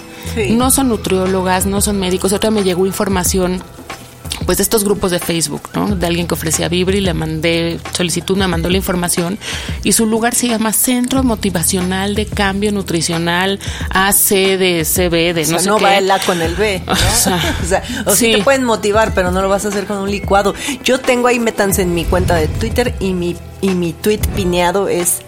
No 0.50 0.72
son 0.72 0.90
nutriólogas, 0.90 1.66
no 1.66 1.80
son 1.82 2.00
médicos. 2.00 2.34
Otra 2.34 2.50
me 2.50 2.64
llegó 2.64 2.86
información 2.86 3.62
pues 4.46 4.58
de 4.58 4.64
estos 4.64 4.84
grupos 4.84 5.12
de 5.12 5.20
Facebook, 5.20 5.70
¿no? 5.74 5.96
De 5.96 6.06
alguien 6.06 6.28
que 6.28 6.34
ofrecía 6.34 6.68
Vibri, 6.68 7.02
le 7.02 7.14
mandé 7.14 7.80
solicitud, 7.94 8.36
me 8.38 8.48
mandó 8.48 8.70
la 8.70 8.78
información 8.78 9.38
y 9.84 9.94
su 9.94 10.06
lugar 10.06 10.36
se 10.36 10.48
llama 10.48 10.74
Centro 10.74 11.24
Motivacional 11.24 12.16
de 12.16 12.26
Cambio 12.26 12.72
Nutricional 12.72 13.60
ACDCB, 13.90 15.34
de 15.34 15.46
no 15.50 15.60
sé 15.60 15.68
no 15.68 15.78
qué. 15.78 15.84
va 15.84 15.98
el 15.98 16.12
A 16.12 16.20
con 16.20 16.42
el 16.42 16.56
B, 16.56 16.82
¿no? 16.86 16.94
O 17.64 17.66
sea, 17.66 17.84
o, 18.06 18.16
sí. 18.16 18.34
te 18.34 18.44
pueden 18.44 18.64
motivar, 18.64 19.14
pero 19.14 19.32
no 19.32 19.42
lo 19.42 19.50
vas 19.50 19.66
a 19.66 19.70
hacer 19.70 19.86
con 19.86 19.98
un 19.98 20.12
licuado. 20.12 20.54
Yo 20.84 21.00
tengo 21.00 21.28
ahí, 21.28 21.40
métanse 21.40 21.82
en 21.82 21.94
mi 21.94 22.06
cuenta 22.06 22.36
de 22.36 22.48
Twitter 22.48 22.96
y 23.00 23.14
mi, 23.14 23.36
y 23.62 23.70
mi 23.70 23.94
tweet 23.94 24.22
pineado 24.36 24.88
es 24.88 25.22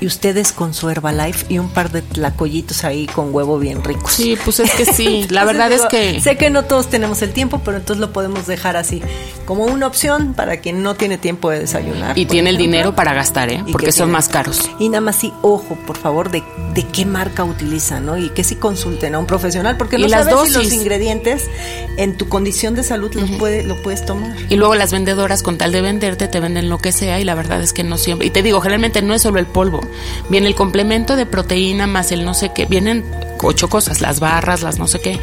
y 0.00 0.06
ustedes 0.06 0.52
con 0.52 0.74
su 0.74 0.88
Herbalife 0.90 1.46
y 1.48 1.58
un 1.58 1.68
par 1.68 1.90
de 1.90 2.02
tlacoyitos 2.02 2.84
ahí 2.84 3.06
con 3.06 3.34
huevo 3.34 3.58
bien 3.58 3.82
ricos. 3.82 4.12
Sí, 4.12 4.36
pues 4.44 4.60
es 4.60 4.72
que 4.72 4.84
sí, 4.84 5.26
la 5.30 5.44
verdad 5.44 5.72
es 5.72 5.82
que... 5.86 6.20
Sé 6.20 6.36
que 6.36 6.50
no 6.50 6.64
todos 6.64 6.88
tenemos 6.88 7.22
el 7.22 7.32
tiempo, 7.32 7.60
pero 7.64 7.78
entonces 7.78 8.00
lo 8.00 8.12
podemos 8.12 8.46
dejar 8.46 8.76
así, 8.76 9.02
como 9.44 9.64
una 9.64 9.86
opción 9.86 10.34
para 10.34 10.58
quien 10.58 10.82
no 10.82 10.94
tiene 10.94 11.18
tiempo 11.18 11.50
de 11.50 11.60
desayunar. 11.60 12.18
Y 12.18 12.26
tiene 12.26 12.50
el 12.50 12.58
dinero 12.58 12.94
para 12.94 13.14
gastar, 13.14 13.50
¿eh? 13.50 13.64
Porque 13.72 13.92
son 13.92 14.10
más 14.10 14.28
caros. 14.28 14.70
Y 14.78 14.88
nada 14.88 15.00
más 15.00 15.16
sí, 15.16 15.32
ojo, 15.42 15.76
por 15.86 15.96
favor, 15.96 16.30
de, 16.30 16.42
de 16.74 16.82
qué 16.86 17.06
marca 17.06 17.44
utilizan, 17.44 18.06
¿no? 18.06 18.18
Y 18.18 18.30
que 18.30 18.44
sí 18.44 18.56
consulten 18.56 19.14
a 19.14 19.18
un 19.18 19.26
profesional, 19.26 19.76
porque 19.76 19.98
no 19.98 20.08
sabes 20.08 20.34
si 20.48 20.52
los 20.52 20.72
ingredientes 20.72 21.48
en 21.96 22.16
tu 22.16 22.28
condición 22.28 22.74
de 22.74 22.82
salud 22.82 23.12
los 23.14 23.30
puede, 23.32 23.62
lo 23.62 23.80
puedes 23.82 24.04
tomar. 24.04 24.36
Y 24.48 24.56
luego 24.56 24.74
las 24.74 24.92
vendedoras, 24.92 25.42
con 25.42 25.58
tal 25.58 25.72
de 25.72 25.80
venderte, 25.80 26.28
te 26.28 26.40
venden 26.40 26.68
lo 26.68 26.78
que 26.78 26.92
sea 26.92 27.20
y 27.20 27.24
la 27.24 27.34
verdad 27.34 27.62
es 27.62 27.72
que 27.72 27.84
no 27.84 27.96
siempre... 27.98 28.26
Y 28.26 28.30
te 28.30 28.42
digo, 28.42 28.60
generalmente 28.60 29.02
no 29.02 29.14
es 29.14 29.22
solo 29.22 29.38
el 29.38 29.46
polvo 29.46 29.80
Viene 30.28 30.48
el 30.48 30.54
complemento 30.54 31.16
de 31.16 31.26
proteína 31.26 31.86
más 31.86 32.12
el 32.12 32.24
no 32.24 32.34
sé 32.34 32.52
qué. 32.54 32.66
Vienen 32.66 33.04
ocho 33.42 33.68
cosas, 33.68 34.00
las 34.00 34.20
barras, 34.20 34.62
las 34.62 34.78
no 34.78 34.86
sé 34.86 35.00
qué. 35.00 35.18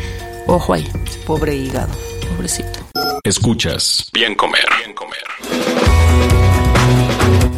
Ojo 0.47 0.73
ahí. 0.73 0.89
Pobre 1.25 1.55
hígado. 1.55 1.93
Pobrecito. 2.35 2.79
Escuchas. 3.23 4.09
Bien 4.13 4.35
comer. 4.35 4.65
Bien 4.79 4.93
comer. 4.93 5.32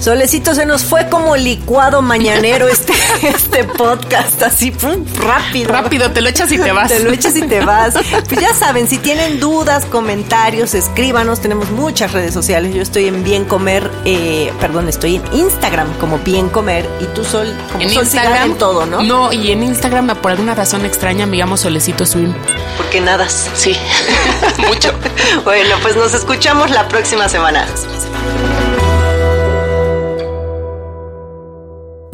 Solecito, 0.06 0.54
se 0.54 0.68
nos 0.68 0.84
fue 0.84 1.10
como 1.10 1.36
licuado 1.36 2.04
mañanero 2.04 2.68
este, 2.68 2.94
este 3.24 3.64
podcast, 3.64 4.40
así 4.44 4.72
rápido. 5.16 5.72
Rápido, 5.72 6.12
te 6.12 6.22
lo 6.22 6.30
echas 6.30 6.52
y 6.52 6.60
te 6.60 6.72
vas. 6.72 6.90
Te 6.90 7.00
lo 7.00 7.12
echas 7.12 7.36
y 7.36 7.42
te 7.42 7.66
vas. 7.66 7.96
Pues 8.30 8.40
ya 8.40 8.54
saben, 8.54 8.88
si 8.88 9.00
tienen 9.00 9.40
dudas, 9.40 9.86
comentarios, 9.86 10.76
escríbanos. 10.76 11.40
Tenemos 11.40 11.72
muchas 11.72 12.12
redes 12.12 12.36
sociales. 12.36 12.76
Yo 12.76 12.84
estoy 12.84 13.08
en 13.08 13.24
Bien 13.24 13.46
Comer, 13.46 13.90
eh, 14.06 14.54
perdón, 14.60 14.90
estoy 14.90 15.16
en 15.16 15.24
Instagram 15.34 15.92
como 15.98 16.20
Bien 16.20 16.50
Comer 16.50 16.88
y 17.02 17.06
tú 17.06 17.24
Sol, 17.24 17.52
como 17.72 17.84
en 17.84 17.92
Instagram 17.92 18.52
en 18.52 18.58
todo, 18.60 18.86
¿no? 18.86 19.02
No, 19.02 19.34
y 19.34 19.50
en 19.50 19.64
Instagram 19.64 20.16
por 20.18 20.30
alguna 20.30 20.54
razón 20.54 20.86
extraña 20.86 21.26
me 21.26 21.38
llamo 21.38 21.58
Solecito 21.58 22.06
Swim. 22.06 22.32
Porque 22.78 23.02
nadas. 23.02 23.50
Sí, 23.56 23.76
mucho. 24.68 24.94
bueno, 25.44 25.78
pues 25.82 25.96
nos 25.96 26.14
escuchamos 26.14 26.70
la 26.70 26.88
próxima 26.88 27.28
semana. 27.28 27.66